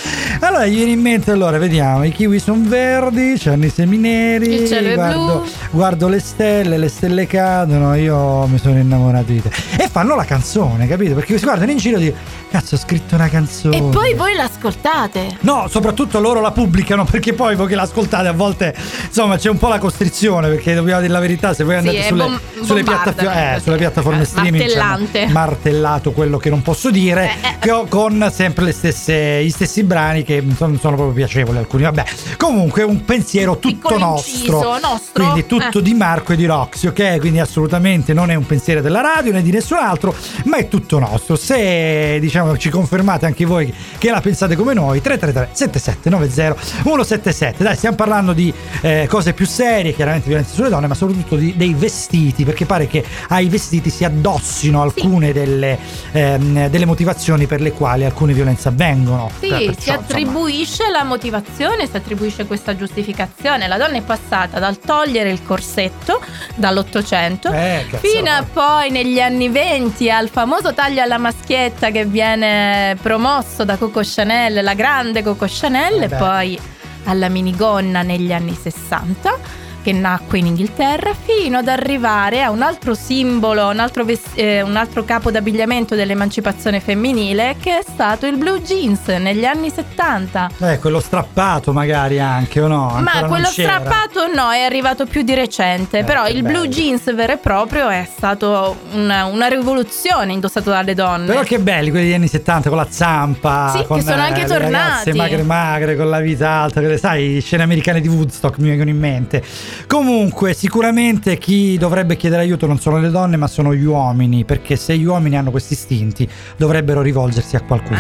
Allora 0.41 0.67
gli 0.67 0.75
viene 0.77 0.91
in 0.93 1.01
mente, 1.01 1.31
allora 1.31 1.57
vediamo, 1.59 2.05
i 2.05 2.13
kiwi 2.13 2.39
sono 2.41 2.61
verdi, 2.65 3.35
c'hanno 3.39 3.65
i 3.65 3.71
semi 3.71 3.97
neri, 3.97 4.63
Il 4.63 4.69
cielo 4.69 4.95
guardo, 4.95 5.47
guardo 5.71 6.09
le 6.09 6.21
stelle, 6.21 6.77
le 6.77 6.89
stelle 6.89 7.27
cadono, 7.27 7.95
io 7.95 8.47
mi 8.49 8.59
sono 8.59 8.79
innamorato 8.79 9.33
di 9.33 9.41
te. 9.41 9.51
E 9.79 9.89
fanno 9.89 10.15
la 10.15 10.25
canzone, 10.25 10.87
capito? 10.87 11.15
Perché 11.15 11.39
si 11.39 11.45
guardano 11.45 11.71
in 11.71 11.79
giro 11.79 11.97
e 11.97 12.01
dicono, 12.01 12.23
cazzo 12.51 12.75
ho 12.75 12.79
scritto 12.79 13.15
una 13.15 13.29
canzone. 13.29 13.68
E 13.73 13.83
poi 13.83 14.15
voi 14.15 14.35
l'ascoltate. 14.35 15.37
No, 15.41 15.67
soprattutto 15.69 16.21
loro 16.21 16.41
la 16.41 16.51
pubblicano 16.51 17.05
perché 17.05 17.33
poi 17.33 17.55
voi 17.57 17.67
che 17.67 17.75
l'ascoltate 17.75 18.29
a 18.29 18.33
volte 18.33 18.75
insomma 19.07 19.37
c'è 19.37 19.49
un 19.51 19.59
po' 19.59 19.69
la 19.69 19.79
costrizione 19.79 20.49
perché 20.49 20.75
dobbiamo 20.75 21.01
dire 21.01 21.13
la 21.13 21.21
verità 21.21 21.55
se 21.55 21.65
voi 21.65 21.75
Sì, 21.75 21.79
andate 21.89 21.99
è 21.99 22.09
sulle, 22.09 22.25
bom- 22.25 22.41
sulle, 22.65 22.83
piattaforme, 22.83 23.57
eh, 23.57 23.61
sulle 23.61 23.77
piattaforme 23.77 24.23
Eh, 24.23 24.25
streaming 24.25 24.57
martellante. 24.63 25.23
Eh, 25.23 25.29
martellato 25.29 26.13
quello 26.13 26.39
che 26.39 26.51
non 26.51 26.63
posso 26.63 26.91
dire 26.91 27.31
che 27.59 27.71
ho 27.71 27.87
con 27.87 28.31
sempre 28.33 28.65
le 28.65 28.73
stesse, 28.73 29.43
gli 29.45 29.51
stessi 29.51 29.83
brani 29.85 30.23
che 30.23 30.41
non 30.41 30.55
sono, 30.57 30.77
sono 30.79 30.97
proprio 30.97 31.15
piacevoli 31.15 31.59
alcuni 31.59 31.83
vabbè 31.85 32.05
comunque 32.37 32.83
un 32.83 33.05
pensiero 33.05 33.59
tutto 33.59 33.97
nostro 33.99 34.33
inciso, 34.57 34.79
nostro. 34.81 35.13
quindi 35.13 35.47
tutto 35.47 35.79
Eh. 35.79 35.83
di 35.83 35.95
Marco 35.95 36.33
e 36.33 36.37
di 36.37 36.47
Roxy 36.47 36.87
ok 36.89 37.19
quindi 37.19 37.41
assolutamente 37.41 38.13
non 38.13 38.31
è 38.31 38.35
un 38.35 38.47
pensiero 38.47 38.81
della 38.81 39.01
radio 39.01 39.33
né 39.33 39.43
di 39.43 39.51
nessun 39.51 39.79
altro 39.79 40.15
ma 40.45 40.57
è 40.57 40.69
tutto 40.69 40.99
nostro 40.99 41.37
se 41.37 42.19
diciamo 42.21 42.57
ci 42.57 42.71
confermate 42.71 43.27
anche 43.27 43.45
voi 43.45 43.58
che 43.67 44.11
la 44.11 44.21
pensate 44.21 44.57
come 44.57 44.75
noi 44.75 45.01
333 45.01 45.55
7790 45.55 46.83
177 46.83 47.63
dai 47.63 47.77
stiamo 47.77 47.97
parlando 47.97 48.33
di 48.33 48.53
eh, 48.81 49.07
cose 49.09 49.33
più 49.33 49.47
serie 49.47 49.95
chiaramente 49.95 50.29
violenza 50.29 50.55
sulle 50.55 50.69
donne 50.69 50.87
ma 50.87 50.95
soprattutto 50.95 51.37
di- 51.37 51.55
dei 51.57 51.75
vestiti 51.75 52.45
perché 52.45 52.65
pare 52.67 52.87
che 52.87 53.05
ai 53.29 53.49
vestiti 53.49 53.91
si 53.91 54.05
addossino 54.05 54.83
alcune 54.83 55.33
delle, 55.33 55.79
ehm, 56.13 56.69
delle 56.69 56.85
motivazioni 56.85 57.47
per 57.47 57.61
le 57.61 57.73
quali 57.73 58.05
alcune 58.05 58.33
violenze 58.33 58.69
avvengono. 58.69 59.31
Sì, 59.41 59.49
Perciò, 59.49 59.65
si 59.65 59.75
insomma, 59.75 59.99
attribuisce 59.99 60.91
la 60.91 61.05
motivazione, 61.05 61.87
si 61.87 61.97
attribuisce 61.97 62.47
questa 62.47 62.77
giustificazione. 62.77 63.67
La 63.67 63.77
donna 63.77 63.97
è 63.97 64.03
passata 64.03 64.59
dal 64.59 64.79
togliere 64.79 65.31
il 65.31 65.43
corsetto 65.45 66.21
dall'Ottocento 66.55 67.51
Eh, 67.53 67.87
fino 68.01 68.31
a 68.31 68.45
poi 68.51 68.91
negli 68.91 69.21
anni 69.21 69.49
20 69.49 70.11
al 70.11 70.29
famoso 70.29 70.75
taglio 70.75 71.03
alla 71.03 71.19
maschietta 71.19 71.91
che 71.91 72.05
viene 72.05 72.97
promosso 73.01 73.48
da 73.65 73.77
Coco 73.77 74.01
Chanel, 74.03 74.63
la 74.63 74.75
grande 74.75 75.23
Coco 75.23 75.47
Chanel, 75.49 76.03
Eh 76.03 76.05
e 76.05 76.09
poi 76.09 76.59
alla 77.05 77.29
minigonna 77.29 78.03
negli 78.03 78.33
anni 78.33 78.55
60. 78.55 79.67
Che 79.83 79.93
nacque 79.93 80.39
in 80.39 80.47
Inghilterra, 80.47 81.15
fino 81.15 81.59
ad 81.59 81.69
arrivare 81.69 82.43
a 82.43 82.51
un 82.51 82.63
altro 82.63 82.95
simbolo, 82.95 83.69
un 83.69 83.79
altro, 83.79 84.05
ves- 84.05 84.33
eh, 84.35 84.63
un 84.63 84.77
altro 84.77 85.05
capo 85.05 85.31
d'abbigliamento 85.31 85.95
dell'emancipazione 85.95 86.81
femminile, 86.81 87.57
che 87.61 87.79
è 87.79 87.83
stato 87.87 88.27
il 88.27 88.37
blue 88.37 88.61
jeans 88.61 89.07
negli 89.09 89.45
anni 89.45 89.71
70. 89.71 90.51
Eh, 90.59 90.79
quello 90.79 91.01
strappato 91.01 91.73
magari 91.73 92.21
anche, 92.21 92.61
o 92.61 92.67
no? 92.67 92.91
Ancora 92.95 93.21
Ma 93.21 93.27
quello 93.29 93.47
strappato 93.47 94.27
no, 94.35 94.51
è 94.51 94.63
arrivato 94.63 95.07
più 95.07 95.23
di 95.23 95.35
recente. 95.35 96.05
però 96.05 96.25
che 96.25 96.33
il 96.33 96.43
bello. 96.43 96.61
blue 96.61 96.69
jeans 96.69 97.15
vero 97.15 97.33
e 97.33 97.37
proprio 97.39 97.89
è 97.89 98.07
stato 98.11 98.77
una, 98.93 99.25
una 99.25 99.47
rivoluzione 99.47 100.33
indossato 100.33 100.71
dalle 100.71 100.95
donne. 100.95 101.27
Però 101.27 101.43
che 101.43 101.59
belli 101.59 101.91
quelli 101.91 102.07
degli 102.07 102.15
anni 102.15 102.29
70 102.29 102.69
con 102.69 102.79
la 102.79 102.87
zampa. 102.91 103.71
Sì, 103.73 103.79
che 103.79 103.87
con, 103.87 104.03
sono 104.03 104.23
anche 104.23 104.43
le 104.43 104.47
tornati. 104.47 105.13
magre 105.13 105.43
magre 105.43 105.97
con 105.97 106.09
la 106.09 106.21
vita 106.21 106.51
alta, 106.51 106.97
sai, 106.97 107.41
scene 107.41 107.63
americane 107.63 108.01
di 108.01 108.09
Woodstock 108.09 108.59
mi 108.59 108.69
vengono 108.69 108.91
in 108.91 108.99
mente. 108.99 109.43
Comunque, 109.87 110.55
sicuramente 110.55 111.39
chi 111.39 111.77
dovrebbe 111.79 112.17
chiedere 112.17 112.43
aiuto 112.43 112.67
non 112.67 112.79
sono 112.79 112.99
le 112.99 113.11
donne, 113.11 113.37
ma 113.37 113.47
sono 113.47 113.75
gli 113.75 113.85
uomini, 113.85 114.45
perché 114.45 114.77
se 114.77 114.97
gli 114.97 115.05
uomini 115.05 115.37
hanno 115.37 115.51
questi 115.51 115.75
istinti, 115.75 116.29
dovrebbero 116.57 117.03
rivolgersi 117.03 117.57
a 117.57 117.61
qualcuno. 117.63 117.99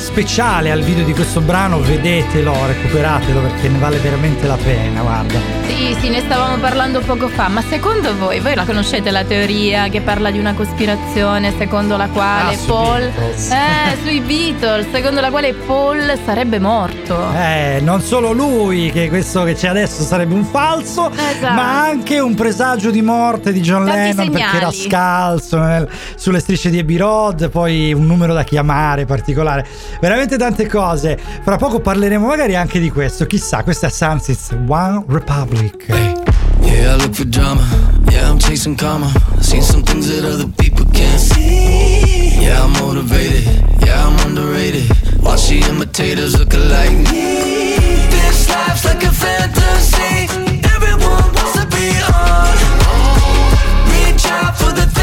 Speciale 0.03 0.69
al 0.69 0.81
video 0.81 1.05
di 1.05 1.13
questo 1.13 1.39
brano, 1.39 1.79
vedetelo, 1.79 2.53
recuperatelo 2.67 3.39
perché 3.39 3.69
ne 3.69 3.79
vale 3.79 3.97
veramente 3.97 4.45
la 4.47 4.57
pena, 4.61 5.01
guarda. 5.01 5.39
Sì, 5.65 5.95
sì, 5.99 6.09
ne 6.09 6.19
stavamo 6.19 6.57
parlando 6.57 6.99
poco 6.99 7.29
fa, 7.29 7.47
ma 7.47 7.61
secondo 7.67 8.15
voi, 8.17 8.39
voi 8.41 8.53
la 8.53 8.65
conoscete 8.65 9.09
la 9.11 9.23
teoria 9.23 9.87
che 9.87 10.01
parla 10.01 10.29
di 10.29 10.39
una 10.39 10.53
cospirazione 10.53 11.53
secondo 11.57 11.95
la 11.97 12.07
quale 12.09 12.53
Ah, 12.55 12.57
Paul... 12.67 12.99
Beatles. 13.11 13.49
Eh, 13.51 13.97
sui 14.05 14.19
Beatles, 14.19 14.87
secondo 14.91 15.21
la 15.21 15.29
quale 15.29 15.53
Paul 15.53 16.19
sarebbe 16.25 16.59
morto. 16.59 17.31
Eh, 17.35 17.79
non 17.81 18.01
solo 18.01 18.33
lui, 18.33 18.91
che 18.91 19.07
questo 19.07 19.43
che 19.43 19.55
c'è 19.55 19.69
adesso 19.69 20.03
sarebbe 20.03 20.33
un 20.33 20.43
falso, 20.43 21.09
Esatto. 21.11 21.53
ma 21.53 21.81
anche 21.85 22.19
un 22.19 22.35
presagio 22.35 22.91
di 22.91 23.01
morte 23.01 23.53
di 23.53 23.61
John 23.61 23.85
Tanti 23.85 23.99
Lennon 24.17 24.29
perché 24.31 24.57
era 24.57 24.69
segnali. 24.71 24.89
scalzo 24.89 25.57
nel- 25.59 25.89
sulle 26.15 26.39
strisce 26.39 26.69
di 26.69 26.79
Abbey 26.79 26.97
Road, 26.97 27.49
poi 27.49 27.93
un 27.93 28.05
numero 28.05 28.33
da 28.33 28.43
chiamare 28.43 29.05
particolare. 29.05 29.65
Veramente 29.99 30.37
tante 30.37 30.67
cose. 30.67 31.17
Fra 31.43 31.57
poco 31.57 31.79
parleremo 31.79 32.27
magari 32.27 32.55
anche 32.55 32.79
di 32.79 32.89
questo. 32.89 33.25
Chissà, 33.25 33.63
questa 33.63 33.87
è 33.87 33.89
Sunsets 33.89 34.55
One 34.67 35.03
Republic. 35.07 35.87
Yeah, 36.61 36.95
I 36.95 36.97
look 36.97 37.13
for 37.13 37.25
drama. 37.25 37.63
Yeah, 38.09 38.29
I'm 38.29 38.37
chasing 38.39 38.75
karma. 38.75 39.11
Seen 39.39 39.61
some 39.61 39.83
things 39.83 40.07
that 40.07 40.23
other 40.25 40.47
people 40.57 40.85
can't 40.91 41.19
see. 41.19 42.39
Yeah, 42.39 42.63
I'm 42.63 42.71
motivated. 42.73 43.45
Yeah, 43.85 44.07
I'm 44.07 44.17
underrated. 44.25 44.89
Watch 45.21 45.47
the 45.47 45.59
imitators 45.69 46.37
look 46.37 46.53
alike. 46.53 47.07
This 48.09 48.49
life's 48.49 48.85
like 48.85 49.03
a 49.03 49.11
fantasy. 49.11 50.27
Everyone 50.75 51.31
wants 51.33 51.53
to 51.53 51.65
be 51.67 51.91
on. 52.11 52.55
Reach 53.91 54.25
out 54.27 54.57
for 54.57 54.71
the 54.73 54.85
things 54.87 55.02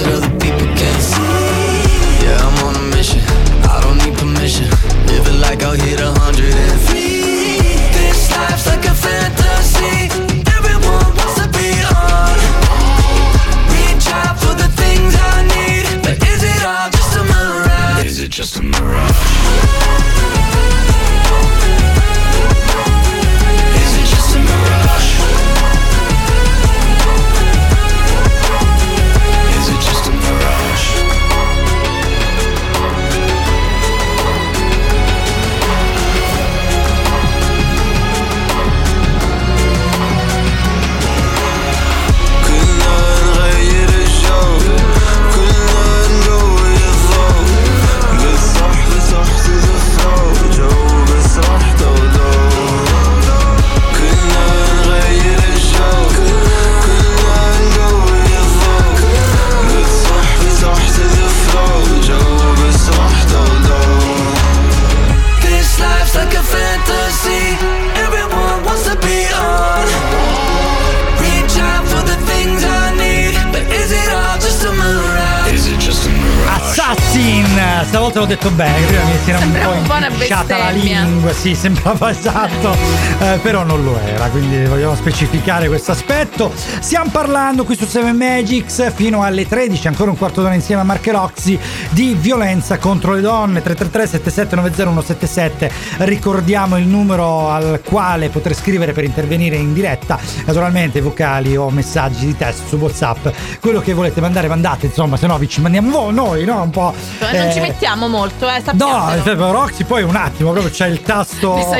sì, 81.41 81.55
sembrava 81.55 82.11
esatto, 82.11 82.71
eh, 83.19 83.39
però 83.41 83.63
non 83.63 83.83
lo 83.83 83.97
era, 83.99 84.27
quindi 84.29 84.63
vogliamo 84.65 84.95
specificare 84.95 85.67
questo 85.67 85.91
aspetto. 85.91 86.51
Stiamo 86.55 87.09
parlando 87.11 87.63
qui 87.63 87.75
su 87.75 87.85
7 87.87 88.11
Magics 88.13 88.93
fino 88.93 89.23
alle 89.23 89.47
13, 89.47 89.87
ancora 89.87 90.11
un 90.11 90.17
quarto 90.17 90.41
d'ora 90.41 90.53
insieme 90.53 90.81
a 90.81 90.83
Mark 90.83 91.05
e 91.07 91.11
Roxy 91.11 91.57
di 91.89 92.15
violenza 92.19 92.77
contro 92.77 93.13
le 93.13 93.21
donne 93.21 93.61
333 93.61 94.07
7790 94.07 94.83
177. 94.83 95.71
Ricordiamo 96.05 96.77
il 96.77 96.85
numero 96.85 97.49
al 97.49 97.81
quale 97.83 98.29
poter 98.29 98.53
scrivere 98.55 98.91
per 98.93 99.03
intervenire 99.03 99.55
in 99.55 99.73
diretta, 99.73 100.19
naturalmente 100.45 101.01
vocali 101.01 101.55
o 101.57 101.69
messaggi 101.71 102.25
di 102.27 102.37
testo 102.37 102.67
su 102.67 102.75
WhatsApp. 102.77 103.27
Quello 103.59 103.79
che 103.81 103.93
volete 103.93 104.21
mandare 104.21 104.47
mandate, 104.47 104.85
insomma, 104.87 105.17
se 105.17 105.25
no 105.27 105.37
vi 105.39 105.49
ci 105.49 105.59
mandiamo 105.61 105.89
vo- 105.89 106.11
noi, 106.11 106.45
no? 106.45 106.61
Un 106.61 106.69
po' 106.69 106.93
Cioè, 107.19 107.37
non 107.37 107.47
eh, 107.47 107.53
ci 107.53 107.59
mettiamo 107.59 108.07
molto, 108.07 108.47
eh, 108.47 108.61
No, 108.73 108.79
sappiatelo. 109.09 109.23
cioè, 109.23 109.51
Roxy 109.51 109.83
poi 109.85 110.03
un 110.03 110.15
attimo, 110.15 110.51
proprio 110.51 110.71
c'è 110.71 110.87
il 110.87 111.01
tasto. 111.01 111.29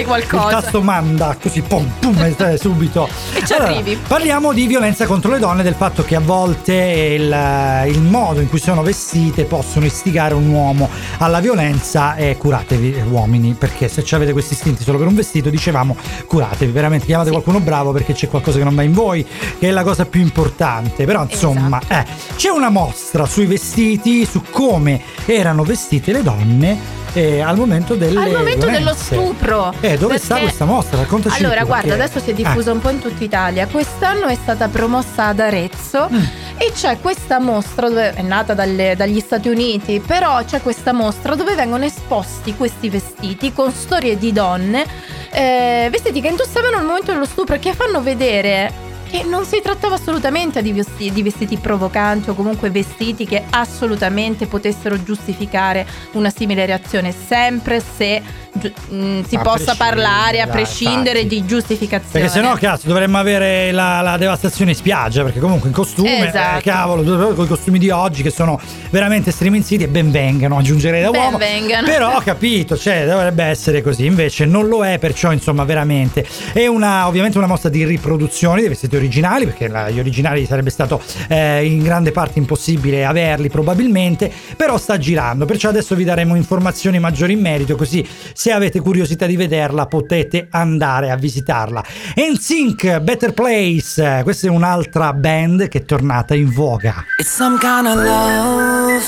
Qualcosa. 0.06 0.58
Il 0.58 0.62
tasto 0.62 0.82
manda, 0.82 1.38
così 1.42 1.62
pum 1.62 1.90
pum 2.00 2.58
subito. 2.58 3.08
E 3.34 3.46
ci 3.46 3.54
arrivi. 3.54 3.98
Parliamo 4.08 4.54
di 4.54 4.68
violenza 4.68 5.06
contro 5.06 5.32
le 5.32 5.40
donne, 5.40 5.64
del 5.64 5.76
fatto 5.76 6.04
che 6.04 6.16
a 6.16 6.20
volte 6.20 6.74
il, 6.74 7.92
il 7.94 8.02
modo 8.02 8.40
in 8.40 8.50
cui 8.50 8.60
sono 8.60 8.82
vestite 8.82 9.46
possono 9.46 9.86
istigare 9.86 10.34
un 10.34 10.48
uomo 10.50 10.90
alla 11.18 11.40
violenza 11.40 12.16
e 12.16 12.38
curatevi 12.38 13.04
uomini, 13.10 13.54
perché 13.54 13.88
se 13.88 14.04
avete 14.16 14.32
questi 14.32 14.54
istinti 14.54 14.84
solo 14.84 14.98
per 14.98 15.08
un 15.08 15.16
vestito, 15.16 15.50
dicevamo 15.50 15.96
curatevi, 16.26 16.72
veramente 16.72 17.06
chiamate 17.06 17.30
qualcuno 17.30 17.60
bravo 17.60 17.92
perché 17.92 18.14
c'è 18.14 18.28
qualcosa 18.28 18.58
che 18.58 18.64
non 18.64 18.76
va 18.76 18.84
in 18.84 18.94
voi, 18.94 19.26
che 19.60 19.68
è 19.68 19.72
la 19.72 19.84
cosa 19.84 20.06
più 20.06 20.22
importante. 20.22 21.06
Però 21.06 21.22
insomma, 21.24 21.80
Esatto. 21.82 21.94
eh, 21.94 22.06
c'è 22.36 22.50
una 22.50 22.70
mostra 22.70 23.26
sui 23.26 23.46
vestiti, 23.46 24.26
su 24.26 24.42
come 24.50 25.02
erano 25.26 25.64
vestite 25.64 26.12
le 26.12 26.24
donne 26.24 27.00
eh, 27.14 27.42
al 27.42 27.58
momento 27.58 27.96
delle 27.96 28.20
Al 28.20 28.32
momento 28.32 28.66
dello 28.68 28.94
stupro. 28.94 29.74
Eh, 29.82 29.98
dove 29.98 30.18
sta 30.18 30.36
Perché- 30.36 30.44
questa 30.44 30.66
mostra? 30.66 30.98
Raccontaci 31.00 31.44
Allora, 31.44 31.64
guarda, 31.64 31.88
perché- 31.90 32.04
adesso 32.04 32.20
si 32.20 32.32
è 32.32 32.34
diffusa 32.34 32.70
Eh. 32.70 32.74
un 32.74 32.80
po' 32.82 32.90
in 32.90 33.00
tutta 33.00 33.24
Italia. 33.24 33.68
Quest'anno 33.68 34.28
è 34.28 34.36
stata 34.36 34.68
promossa 34.70 35.26
ad 35.28 35.40
Arezzo 35.40 36.08
Mm. 36.12 36.24
e 36.58 36.72
c'è 36.74 37.00
questa 37.02 37.40
mostra 37.40 37.90
dove 37.90 38.14
è 38.14 38.22
nata 38.22 38.54
dalle- 38.54 38.96
dagli 38.96 39.20
Stati 39.20 39.50
Uniti, 39.50 40.00
però 40.00 40.44
c'è 40.46 40.62
questa 40.62 40.94
mostra 40.94 41.36
dove 41.36 41.54
vengono 41.56 41.84
esposti 41.86 42.56
questi 42.56 42.90
vestiti 42.90 43.52
con 43.54 43.72
storie 43.72 44.18
di 44.18 44.32
donne, 44.32 44.86
eh, 45.32 45.88
vestiti 45.92 46.22
che 46.22 46.28
indossavano 46.30 46.78
al 46.78 46.86
momento 46.86 47.12
dello 47.12 47.26
stupro 47.26 47.56
e 47.56 47.60
che 47.60 47.74
fanno 47.74 48.02
vedere 48.02 48.90
che 49.12 49.24
non 49.24 49.44
si 49.44 49.60
trattava 49.62 49.96
assolutamente 49.96 50.62
di 50.62 50.72
vestiti, 50.72 51.12
di 51.12 51.22
vestiti 51.22 51.58
provocanti 51.58 52.30
o 52.30 52.34
comunque 52.34 52.70
vestiti 52.70 53.26
che 53.26 53.44
assolutamente 53.50 54.48
potessero 54.48 55.04
giustificare 55.04 55.86
una 56.14 56.30
simile 56.30 56.66
reazione, 56.66 57.12
sempre 57.12 57.82
se 57.82 58.22
si 58.60 59.36
A 59.36 59.42
possa 59.42 59.76
parlare 59.76 60.42
a 60.42 60.46
dai, 60.46 60.56
prescindere 60.56 61.20
infatti. 61.22 61.42
di 61.42 61.46
giustificazione. 61.46 62.12
Perché 62.12 62.28
sennò, 62.30 62.54
cazzo, 62.56 62.88
dovremmo 62.88 63.18
avere 63.18 63.72
la, 63.72 64.02
la 64.02 64.18
devastazione 64.18 64.72
in 64.72 64.78
spiaggia. 64.78 65.24
Perché 65.24 65.40
comunque 65.40 65.70
in 65.70 65.74
costume, 65.74 66.28
Esatto. 66.28 66.60
eh, 66.60 66.62
cavolo, 66.62 67.34
con 67.34 67.46
i 67.46 67.48
costumi 67.48 67.80
di 67.80 67.90
oggi 67.90 68.22
che 68.24 68.30
sono 68.30 68.60
veramente 68.90 69.32
striminziti 69.32 69.84
e 69.84 69.88
ben 69.88 70.12
vengano, 70.12 70.58
aggiungerei 70.58 71.02
da 71.02 71.10
Ben 71.12 71.22
uomo. 71.22 71.38
vengano. 71.38 71.88
Però 71.88 72.16
ho 72.16 72.22
capito, 72.22 72.78
cioè, 72.78 73.06
dovrebbe 73.06 73.44
essere 73.46 73.82
così. 73.82 74.06
Invece 74.06 74.46
non 74.46 74.68
lo 74.68 74.86
è, 74.86 75.00
perciò, 75.00 75.32
insomma, 75.32 75.64
veramente. 75.64 76.26
È 76.54 76.66
una, 76.68 77.08
ovviamente 77.08 77.38
una 77.38 77.48
mostra 77.48 77.70
di 77.70 77.86
riproduzioni 77.86 78.60
dei 78.62 78.70
vestiti 78.70 78.96
originali, 78.96 79.46
perché 79.46 79.68
la- 79.68 79.90
gli 79.90 80.00
originali 80.00 80.46
sarebbe 80.46 80.70
stato 80.70 81.02
eh, 81.30 81.66
in 81.66 81.82
grande 81.82 82.12
parte 82.12 82.40
impossibile 82.40 83.06
averli, 83.06 83.50
probabilmente. 83.50 84.32
Però 84.56 84.78
sta 84.78 84.98
girando. 84.98 85.46
Perciò 85.46 85.70
adesso 85.70 85.96
vi 85.96 86.04
daremo 86.04 86.36
informazioni 86.36 87.00
maggiori 87.00 87.34
in 87.34 87.40
merito, 87.40 87.76
così 87.76 88.06
se 88.42 88.52
avete 88.52 88.80
curiosità 88.80 89.28
di 89.28 89.36
vederla 89.36 89.86
potete 89.86 90.48
andare 90.50 91.12
a 91.12 91.16
visitarla. 91.16 91.84
NSYNC, 92.16 92.98
Better 92.98 93.34
Place, 93.34 94.22
questa 94.24 94.48
è 94.48 94.50
un'altra 94.50 95.14
band 95.14 95.68
che 95.68 95.78
è 95.78 95.86
tornata 95.86 96.34
in 96.34 96.52
voga. 96.52 97.06
It's 97.20 97.30
some 97.30 97.60
kind 97.60 97.86
of 97.86 98.04
love, 98.04 99.00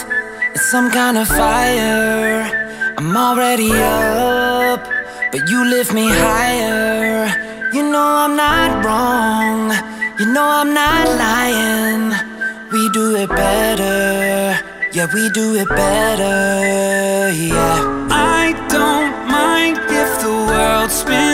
it's 0.53 0.69
some 0.69 0.87
kind 0.91 1.17
of 1.17 1.27
fire. 1.27 2.45
I'm 2.99 3.15
already 3.15 3.71
up, 3.71 4.87
but 5.31 5.49
you 5.49 5.65
lift 5.65 5.93
me 5.93 6.11
higher. 6.11 7.25
You 7.73 7.89
know 7.89 8.27
I'm 8.27 8.35
not 8.35 8.85
wrong, 8.85 9.73
you 10.19 10.27
know 10.27 10.61
I'm 10.61 10.73
not 10.73 11.07
lying. 11.17 12.13
We 12.71 12.87
do 12.91 13.15
it 13.15 13.29
better, 13.29 14.59
yeah, 14.91 15.07
we 15.11 15.27
do 15.31 15.55
it 15.55 15.69
better, 15.69 17.31
yeah. 17.33 18.01
I 18.11 18.53
don't 18.69 19.22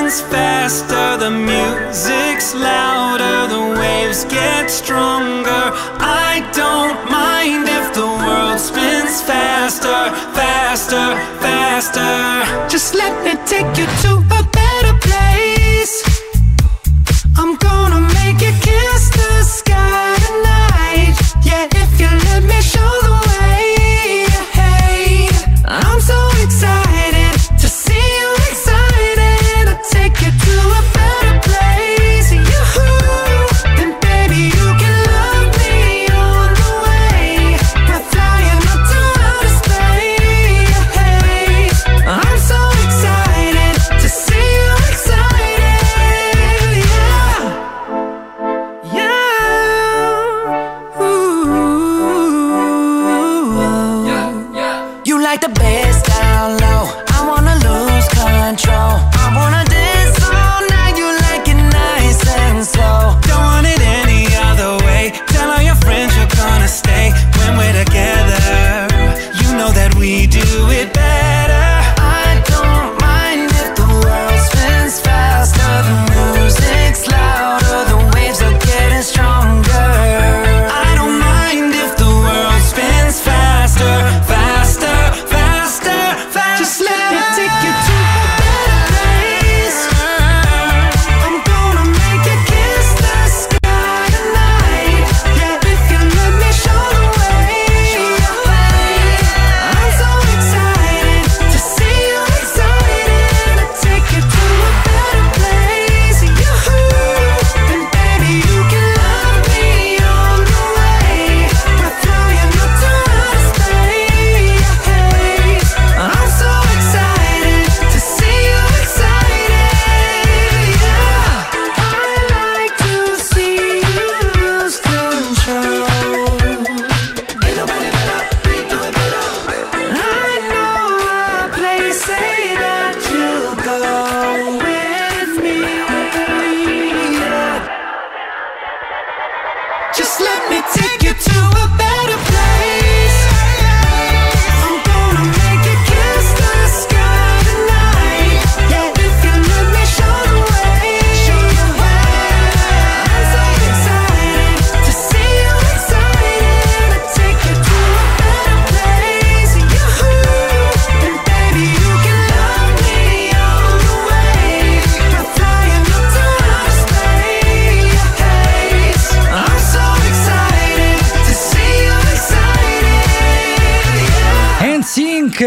spins 0.10 0.22
faster, 0.32 1.18
the 1.18 1.30
music's 1.30 2.56
louder, 2.56 3.48
the 3.48 3.80
waves 3.80 4.26
get 4.26 4.70
stronger. 4.70 5.72
I 6.00 6.50
don't 6.54 7.12
mind 7.12 7.68
if 7.70 7.94
the 7.94 8.08
world 8.08 8.60
spins 8.60 9.22
faster, 9.22 10.10
faster, 10.34 11.16
faster. 11.40 12.70
Just 12.70 12.96
let 12.96 13.14
me 13.24 13.34
take 13.46 13.78
you 13.78 13.86
to 14.04 14.39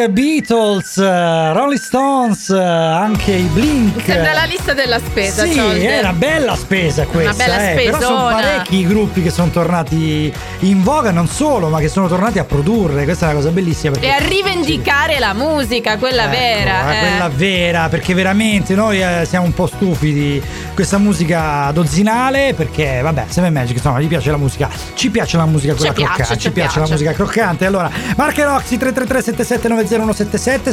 Beatles, 0.09 0.97
eh, 0.99 1.53
Rolling 1.53 1.81
Stones, 1.81 2.51
eh, 2.51 2.59
anche 2.59 3.33
i 3.33 3.49
Blink. 3.53 4.03
Sembra 4.05 4.33
la 4.33 4.45
lista 4.45 4.73
della 4.73 4.99
spesa, 4.99 5.45
Sì, 5.45 5.55
Cholder. 5.57 5.91
è 5.91 5.99
una 6.01 6.13
bella 6.13 6.55
spesa 6.57 7.05
questa. 7.07 7.33
bella 7.45 7.71
eh, 7.71 7.75
Però 7.85 8.01
sono 8.01 8.25
parecchi 8.29 8.77
i 8.77 8.87
gruppi 8.87 9.23
che 9.23 9.31
sono 9.31 9.51
tornati 9.51 10.33
in 10.61 10.83
voga, 10.83 11.11
non 11.11 11.29
solo, 11.29 11.69
ma 11.69 11.79
che 11.79 11.89
sono 11.89 12.09
tornati 12.09 12.39
a 12.39 12.45
produrre. 12.45 13.05
Questa 13.05 13.27
è 13.27 13.31
una 13.31 13.39
cosa 13.39 13.51
bellissima. 13.51 13.97
E 14.01 14.09
a 14.09 14.19
rivendicare 14.19 15.19
la 15.19 15.33
musica, 15.35 15.97
quella 15.99 16.27
vera. 16.29 16.93
eh, 16.93 16.97
eh. 16.97 17.01
quella 17.01 17.29
vera, 17.29 17.89
perché 17.89 18.15
veramente 18.15 18.75
noi 18.75 19.01
siamo 19.27 19.47
un 19.47 19.55
po' 19.55 19.67
stufi 19.67 20.13
di 20.13 20.43
questa 20.75 20.99
musica 20.99 21.71
dozzinale, 21.73 22.55
perché 22.55 23.01
vabbè, 23.03 23.25
Seven 23.29 23.53
Magic, 23.53 23.77
insomma, 23.77 24.01
gli 24.01 24.07
piace 24.09 24.31
la 24.31 24.37
musica, 24.37 24.69
ci 24.95 25.11
piace 25.11 25.37
la 25.37 25.47
musica 25.47 25.75
quella 25.75 25.93
piace, 25.93 26.13
croccante, 26.15 26.35
ci 26.35 26.41
ci 26.41 26.51
piace, 26.53 26.79
la 26.81 26.87
musica 26.89 27.13
croccante. 27.13 27.67
Allora, 27.67 27.91
Marche 28.17 28.45
Roxy 28.45 28.77
333 28.77 29.23
7790 29.23 29.92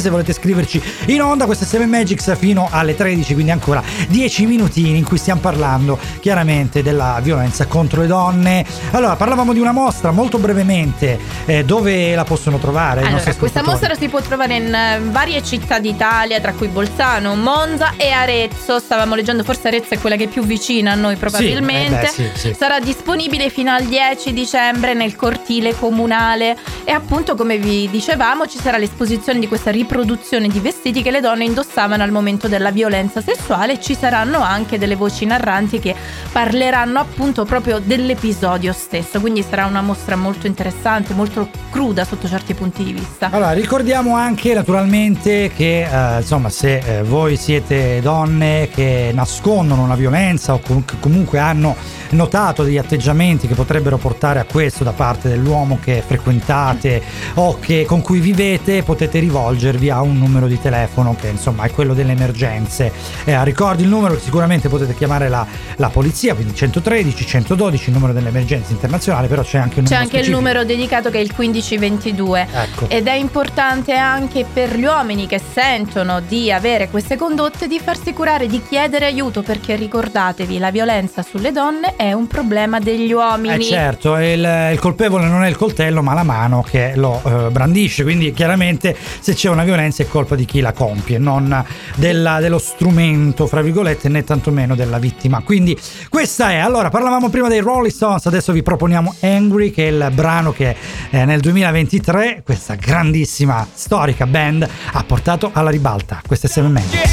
se 0.00 0.08
volete 0.08 0.32
scriverci 0.32 0.82
in 1.06 1.20
onda, 1.20 1.44
questa 1.44 1.64
è 1.64 1.68
Seven 1.68 1.90
Magics 1.90 2.36
fino 2.38 2.68
alle 2.70 2.94
13, 2.94 3.34
quindi 3.34 3.50
ancora 3.50 3.82
10 4.08 4.46
minutini 4.46 4.96
in 4.96 5.04
cui 5.04 5.18
stiamo 5.18 5.40
parlando 5.40 5.98
chiaramente 6.20 6.82
della 6.82 7.18
violenza 7.22 7.66
contro 7.66 8.00
le 8.00 8.06
donne. 8.06 8.64
Allora, 8.92 9.16
parlavamo 9.16 9.52
di 9.52 9.58
una 9.58 9.72
mostra 9.72 10.10
molto 10.10 10.38
brevemente, 10.38 11.18
eh, 11.44 11.64
dove 11.64 12.14
la 12.14 12.24
possono 12.24 12.58
trovare? 12.58 13.02
Allora, 13.02 13.34
questa 13.34 13.62
mostra 13.62 13.94
si 13.94 14.08
può 14.08 14.22
trovare 14.22 14.56
in 14.56 14.74
eh, 14.74 15.00
varie 15.10 15.42
città 15.42 15.78
d'Italia, 15.78 16.40
tra 16.40 16.52
cui 16.52 16.68
Bolzano, 16.68 17.34
Monza 17.34 17.92
e 17.96 18.10
Arezzo. 18.10 18.78
Stavamo 18.78 19.14
leggendo, 19.14 19.44
forse 19.44 19.68
Arezzo 19.68 19.94
è 19.94 19.98
quella 19.98 20.16
che 20.16 20.24
è 20.24 20.28
più 20.28 20.44
vicina 20.44 20.92
a 20.92 20.94
noi 20.94 21.16
probabilmente. 21.16 21.98
eh 21.98 22.00
beh, 22.00 22.08
sì, 22.08 22.30
sì. 22.34 22.54
Sarà 22.56 22.80
disponibile 22.80 23.50
fino 23.50 23.70
al 23.70 23.84
10 23.84 24.32
dicembre 24.32 24.94
nel 24.94 25.14
cortile 25.14 25.74
comunale 25.76 26.56
e 26.84 26.92
appunto 26.92 27.34
come 27.34 27.58
vi 27.58 27.88
dicevamo 27.90 28.46
ci 28.46 28.58
sarà 28.58 28.78
l'esposizione 28.78 29.08
di 29.10 29.48
questa 29.48 29.72
riproduzione 29.72 30.46
di 30.46 30.60
vestiti 30.60 31.02
che 31.02 31.10
le 31.10 31.20
donne 31.20 31.44
indossavano 31.44 32.04
al 32.04 32.12
momento 32.12 32.46
della 32.46 32.70
violenza 32.70 33.20
sessuale 33.20 33.80
ci 33.80 33.96
saranno 33.96 34.40
anche 34.40 34.78
delle 34.78 34.94
voci 34.94 35.24
narranti 35.24 35.80
che 35.80 35.96
parleranno 36.30 37.00
appunto 37.00 37.44
proprio 37.44 37.80
dell'episodio 37.80 38.72
stesso, 38.72 39.18
quindi 39.18 39.42
sarà 39.42 39.66
una 39.66 39.82
mostra 39.82 40.14
molto 40.14 40.46
interessante, 40.46 41.12
molto 41.12 41.48
cruda 41.70 42.04
sotto 42.04 42.28
certi 42.28 42.54
punti 42.54 42.84
di 42.84 42.92
vista. 42.92 43.30
Allora, 43.32 43.50
ricordiamo 43.50 44.14
anche 44.14 44.54
naturalmente 44.54 45.50
che 45.56 45.88
eh, 45.90 46.18
insomma 46.18 46.48
se 46.48 46.78
eh, 46.78 47.02
voi 47.02 47.36
siete 47.36 47.98
donne 48.00 48.68
che 48.72 49.10
nascondono 49.12 49.82
una 49.82 49.96
violenza 49.96 50.54
o 50.54 50.60
comunque 51.00 51.40
hanno 51.40 51.74
notato 52.10 52.62
degli 52.62 52.78
atteggiamenti 52.78 53.46
che 53.46 53.54
potrebbero 53.54 53.96
portare 53.96 54.40
a 54.40 54.44
questo 54.44 54.84
da 54.84 54.92
parte 54.92 55.28
dell'uomo 55.28 55.78
che 55.82 56.02
frequentate 56.06 57.02
o 57.34 57.58
che, 57.58 57.84
con 57.86 58.00
cui 58.00 58.20
vivete, 58.20 58.82
potete 58.82 59.18
rivolgervi 59.18 59.90
a 59.90 60.00
un 60.00 60.18
numero 60.18 60.46
di 60.46 60.60
telefono 60.60 61.16
che 61.18 61.28
insomma 61.28 61.64
è 61.64 61.70
quello 61.70 61.94
delle 61.94 62.12
emergenze. 62.12 62.92
Eh, 63.24 63.42
ricordi 63.44 63.82
il 63.82 63.88
numero 63.88 64.18
sicuramente 64.18 64.68
potete 64.68 64.94
chiamare 64.94 65.28
la, 65.28 65.46
la 65.76 65.88
polizia, 65.88 66.34
quindi 66.34 66.54
113, 66.54 67.26
112, 67.26 67.88
il 67.88 67.94
numero 67.94 68.12
dell'emergenza 68.12 68.72
internazionale, 68.72 69.26
però 69.28 69.42
c'è 69.42 69.58
anche 69.58 69.80
un 69.80 69.86
C'è 69.86 69.96
anche 69.96 70.18
il 70.18 70.30
numero 70.30 70.64
dedicato 70.64 71.10
che 71.10 71.18
è 71.18 71.22
il 71.22 71.32
1522 71.36 72.48
Ecco. 72.52 72.88
ed 72.88 73.06
è 73.06 73.14
importante 73.14 73.94
anche 73.94 74.44
per 74.50 74.76
gli 74.76 74.84
uomini 74.84 75.26
che 75.26 75.40
sentono 75.40 76.20
di 76.20 76.50
avere 76.52 76.88
queste 76.88 77.16
condotte 77.16 77.66
di 77.66 77.78
farsi 77.78 78.12
curare, 78.12 78.46
di 78.46 78.62
chiedere 78.66 79.06
aiuto 79.06 79.42
perché 79.42 79.76
ricordatevi 79.76 80.58
la 80.58 80.70
violenza 80.70 81.22
sulle 81.22 81.52
donne 81.52 81.94
è 82.00 82.14
un 82.14 82.26
problema 82.26 82.78
degli 82.78 83.12
uomini. 83.12 83.56
Eh 83.56 83.62
certo, 83.62 84.16
il, 84.16 84.70
il 84.72 84.78
colpevole 84.78 85.26
non 85.26 85.44
è 85.44 85.48
il 85.50 85.56
coltello 85.56 86.00
ma 86.00 86.14
la 86.14 86.22
mano 86.22 86.62
che 86.66 86.92
lo 86.94 87.20
eh, 87.22 87.50
brandisce, 87.50 88.04
quindi 88.04 88.32
chiaramente 88.32 88.96
se 89.20 89.34
c'è 89.34 89.50
una 89.50 89.64
violenza 89.64 90.02
è 90.02 90.08
colpa 90.08 90.34
di 90.34 90.46
chi 90.46 90.60
la 90.60 90.72
compie, 90.72 91.18
non 91.18 91.62
della- 91.96 92.40
dello 92.40 92.56
strumento, 92.56 93.46
fra 93.46 93.60
virgolette, 93.60 94.08
né 94.08 94.24
tantomeno 94.24 94.74
della 94.74 94.98
vittima. 94.98 95.42
Quindi 95.42 95.78
questa 96.08 96.52
è, 96.52 96.56
allora 96.56 96.88
parlavamo 96.88 97.28
prima 97.28 97.48
dei 97.48 97.60
Rolling 97.60 97.92
Stones, 97.92 98.24
adesso 98.24 98.52
vi 98.52 98.62
proponiamo 98.62 99.16
Angry 99.20 99.70
che 99.70 99.88
è 99.88 99.90
il 99.90 100.10
brano 100.14 100.52
che 100.52 100.74
eh, 101.10 101.24
nel 101.26 101.40
2023 101.40 102.40
questa 102.42 102.76
grandissima, 102.76 103.68
storica 103.70 104.24
band 104.24 104.66
ha 104.92 105.04
portato 105.04 105.50
alla 105.52 105.68
ribalta. 105.68 106.22
Questa 106.26 106.46
è 106.46 106.50
Seven 106.50 106.72
Magic. 106.72 107.08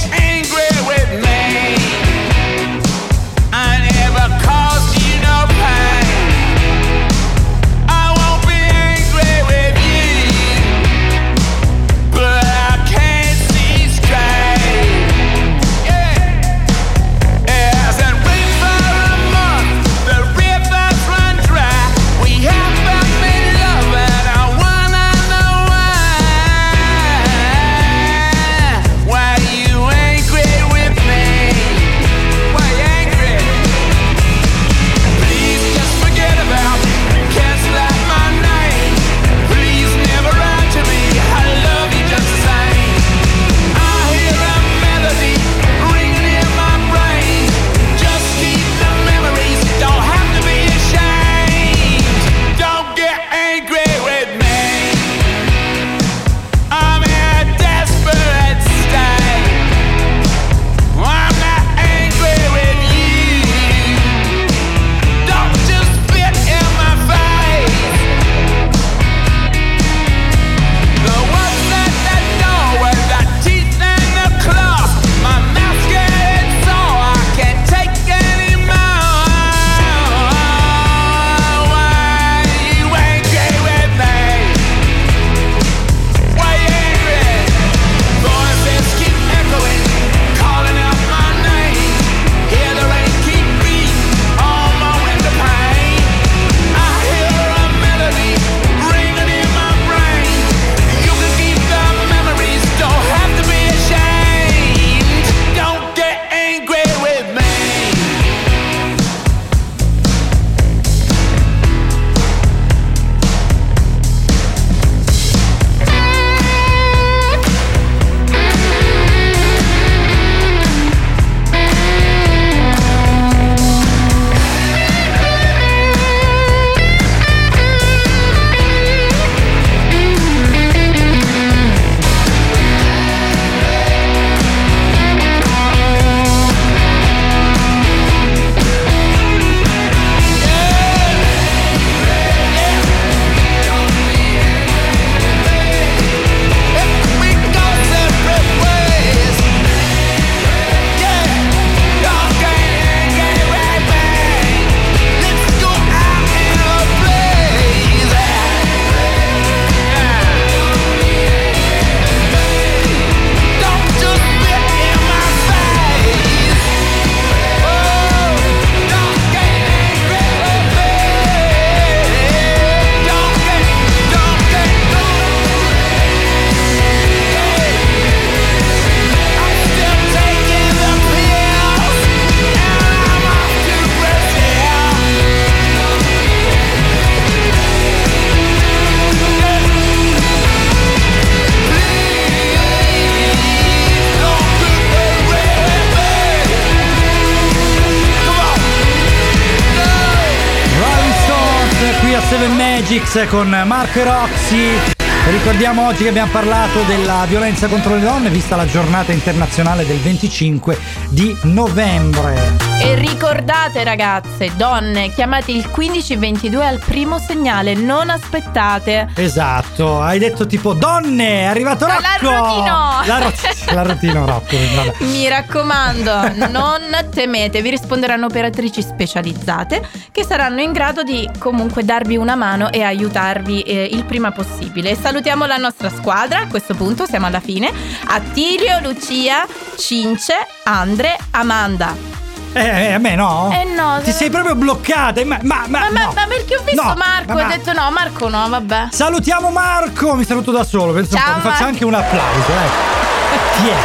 Con 203.29 203.49
Marco 203.65 203.99
e 203.99 204.03
Roxy. 204.03 204.95
Ricordiamo 205.29 205.87
oggi 205.87 206.03
che 206.03 206.09
abbiamo 206.09 206.31
parlato 206.31 206.83
della 206.83 207.25
violenza 207.27 207.67
contro 207.67 207.95
le 207.95 207.99
donne, 208.01 208.29
vista 208.29 208.55
la 208.55 208.65
giornata 208.65 209.11
internazionale 209.11 209.85
del 209.85 209.97
25 209.97 210.77
di 211.09 211.35
novembre. 211.43 212.55
E 212.81 212.95
ricordate 212.95 213.83
ragazze, 213.83 214.51
donne, 214.55 215.09
chiamate 215.09 215.51
il 215.51 215.69
1522 215.75 216.65
al 216.65 216.79
primo 216.79 217.19
segnale, 217.19 217.73
non 217.73 218.09
aspettate. 218.09 219.09
Esatto, 219.15 219.66
hai 219.85 220.19
detto 220.19 220.45
tipo 220.47 220.73
donne, 220.73 221.41
è 221.41 221.43
arrivato 221.45 221.85
Rocco! 221.85 222.01
L'arrotino! 222.01 223.01
L'arrot- 223.05 223.71
L'arrotino 223.73 224.25
Rocco, 224.25 224.55
vabbè. 224.75 224.93
Mi 225.05 225.27
raccomando, 225.27 226.47
non 226.49 226.81
temete, 227.13 227.61
vi 227.61 227.69
risponderanno 227.69 228.25
operatrici 228.25 228.81
specializzate 228.81 229.87
che 230.11 230.23
saranno 230.23 230.61
in 230.61 230.71
grado 230.71 231.03
di 231.03 231.29
comunque 231.37 231.83
darvi 231.83 232.17
una 232.17 232.35
mano 232.35 232.71
e 232.71 232.81
aiutarvi 232.83 233.61
eh, 233.61 233.89
il 233.91 234.03
prima 234.05 234.31
possibile. 234.31 234.95
Salutiamo 234.95 235.45
la 235.45 235.57
nostra 235.57 235.89
squadra, 235.89 236.39
a 236.39 236.47
questo 236.47 236.73
punto 236.73 237.05
siamo 237.05 237.25
alla 237.27 237.39
fine. 237.39 237.71
Attilio, 238.07 238.79
Lucia, 238.81 239.45
Cince, 239.77 240.33
Andre, 240.63 241.17
Amanda. 241.31 242.16
Eh, 242.57 242.85
eh, 242.89 242.93
a 242.93 242.97
me 242.97 243.15
no? 243.15 243.51
Eh 243.53 243.65
no, 243.73 243.99
Ti 243.99 244.11
se- 244.11 244.17
sei 244.17 244.29
proprio 244.29 244.55
bloccate, 244.55 245.23
ma, 245.25 245.37
ma, 245.43 245.63
ma, 245.67 245.79
Ma, 245.79 245.87
no. 246.05 246.11
ma 246.15 246.25
perché 246.27 246.55
ho 246.55 246.61
visto 246.63 246.81
No, 246.81 246.93
Marco 246.95 247.33
ma- 247.33 247.41
e 247.41 247.45
ho 247.45 247.47
detto 247.47 247.73
no, 247.73 247.91
Marco 247.91 248.29
no, 248.29 248.49
vabbè. 248.49 248.87
Salutiamo 248.91 249.49
Marco, 249.51 250.15
mi 250.15 250.23
saluto 250.25 250.51
da 250.51 250.63
solo, 250.63 250.93
penso 250.93 251.15
un 251.15 251.21
Ciao, 251.21 251.33
po', 251.33 251.47
mi 251.47 251.51
faccio 251.53 251.63
anche 251.65 251.85
un 251.85 251.93
applauso, 251.93 252.51
eh. 252.51 253.57
Chi 253.57 253.67
è? 253.67 253.75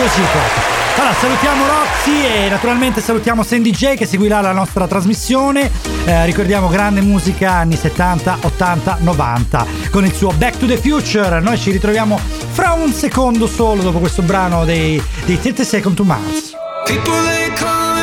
Così 0.00 0.20
proprio. 0.20 0.72
Allora, 0.96 1.14
salutiamo 1.18 1.66
Roxy 1.66 2.24
e 2.24 2.48
naturalmente 2.48 3.00
salutiamo 3.00 3.42
Sandy 3.42 3.70
J 3.72 3.94
che 3.94 4.06
seguirà 4.06 4.40
la 4.40 4.52
nostra 4.52 4.86
trasmissione. 4.86 5.68
Eh, 6.04 6.24
ricordiamo 6.24 6.68
grande 6.68 7.00
musica 7.00 7.50
anni 7.52 7.74
70, 7.76 8.38
80, 8.42 8.98
90 9.00 9.66
con 9.90 10.04
il 10.04 10.14
suo 10.14 10.30
Back 10.30 10.58
to 10.58 10.66
the 10.66 10.76
Future. 10.76 11.40
Noi 11.40 11.58
ci 11.58 11.72
ritroviamo 11.72 12.18
fra 12.52 12.72
un 12.74 12.92
secondo 12.92 13.48
solo 13.48 13.82
dopo 13.82 13.98
questo 13.98 14.22
brano 14.22 14.64
dei, 14.64 15.02
dei 15.24 15.40
30 15.40 15.64
Second 15.64 15.96
to 15.96 16.04
Mars. 16.04 16.52
People 16.84 17.22
they 17.24 17.52
come 17.58 17.93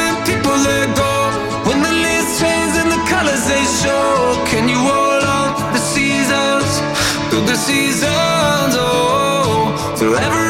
seasons? 0.58 1.32
Through 1.66 1.80
the 1.82 1.94
lights 2.04 2.40
change 2.42 2.74
and 2.82 2.92
the 2.92 3.02
colors 3.08 3.44
they 3.48 3.64
show, 3.82 4.44
can 4.52 4.68
you 4.68 4.80
hold 4.90 5.24
on? 5.24 5.74
The 5.74 5.80
seasons, 5.80 6.70
the 7.48 7.56
seasons, 7.56 8.74
oh. 8.78 9.96
Through 9.98 10.16
every 10.18 10.41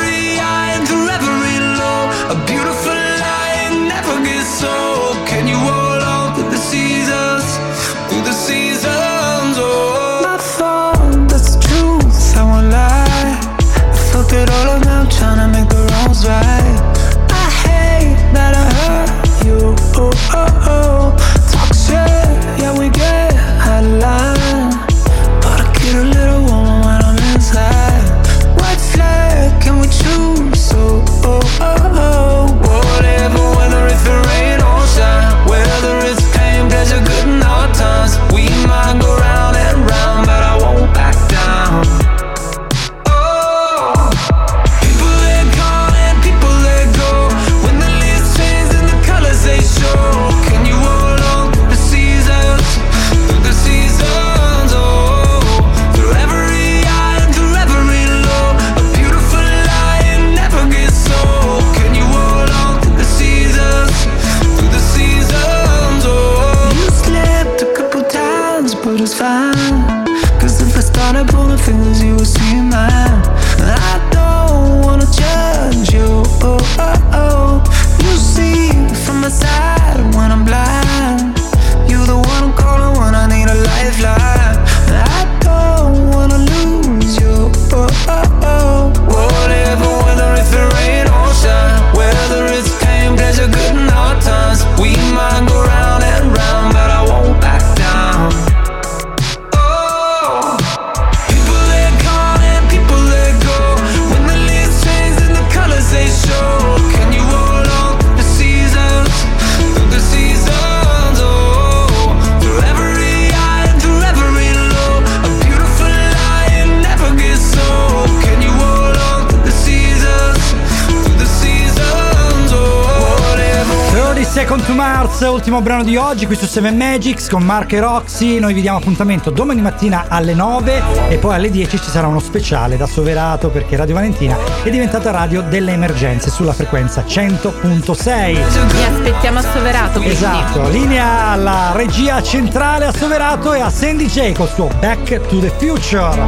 ultimo 125.41 125.61
brano 125.61 125.83
di 125.83 125.97
oggi 125.97 126.27
qui 126.27 126.35
su 126.35 126.45
7 126.45 126.69
Magics 126.69 127.27
con 127.27 127.41
Mark 127.41 127.73
e 127.73 127.79
Roxy. 127.79 128.37
Noi 128.37 128.53
vi 128.53 128.61
diamo 128.61 128.77
appuntamento 128.77 129.31
domani 129.31 129.59
mattina 129.59 130.05
alle 130.07 130.35
9 130.35 130.83
e 131.09 131.17
poi 131.17 131.33
alle 131.33 131.49
10 131.49 131.81
ci 131.81 131.89
sarà 131.89 132.05
uno 132.05 132.19
speciale 132.19 132.77
da 132.77 132.85
Soverato 132.85 133.49
perché 133.49 133.75
Radio 133.75 133.95
Valentina 133.95 134.37
è 134.61 134.69
diventata 134.69 135.09
radio 135.09 135.41
delle 135.41 135.71
emergenze 135.71 136.29
sulla 136.29 136.53
frequenza 136.53 137.03
100.6. 137.07 138.73
Mi 138.73 138.83
aspettiamo 138.83 139.39
a 139.39 139.41
Soverato. 139.41 139.93
quindi. 139.93 140.11
Esatto, 140.11 140.69
linea 140.69 141.29
alla 141.29 141.71
regia 141.73 142.21
centrale 142.21 142.85
a 142.85 142.93
Soverato 142.93 143.53
e 143.53 143.61
a 143.61 143.71
Sandy 143.71 144.05
J 144.05 144.33
col 144.33 144.47
suo 144.47 144.67
Back 144.79 145.25
to 145.25 145.39
the 145.39 145.51
Future. 145.57 146.27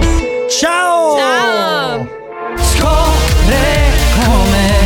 Ciao! 0.49 1.18
Ciao! 1.18 2.07
Scopre 2.55 3.91
come 4.26 4.84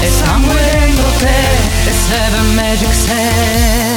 è 0.00 0.08
sangue 0.10 0.60
dentro 0.70 1.08
te 1.18 1.52
e 1.52 1.55
seven 2.08 2.54
magic 2.54 2.92
sand. 2.94 3.95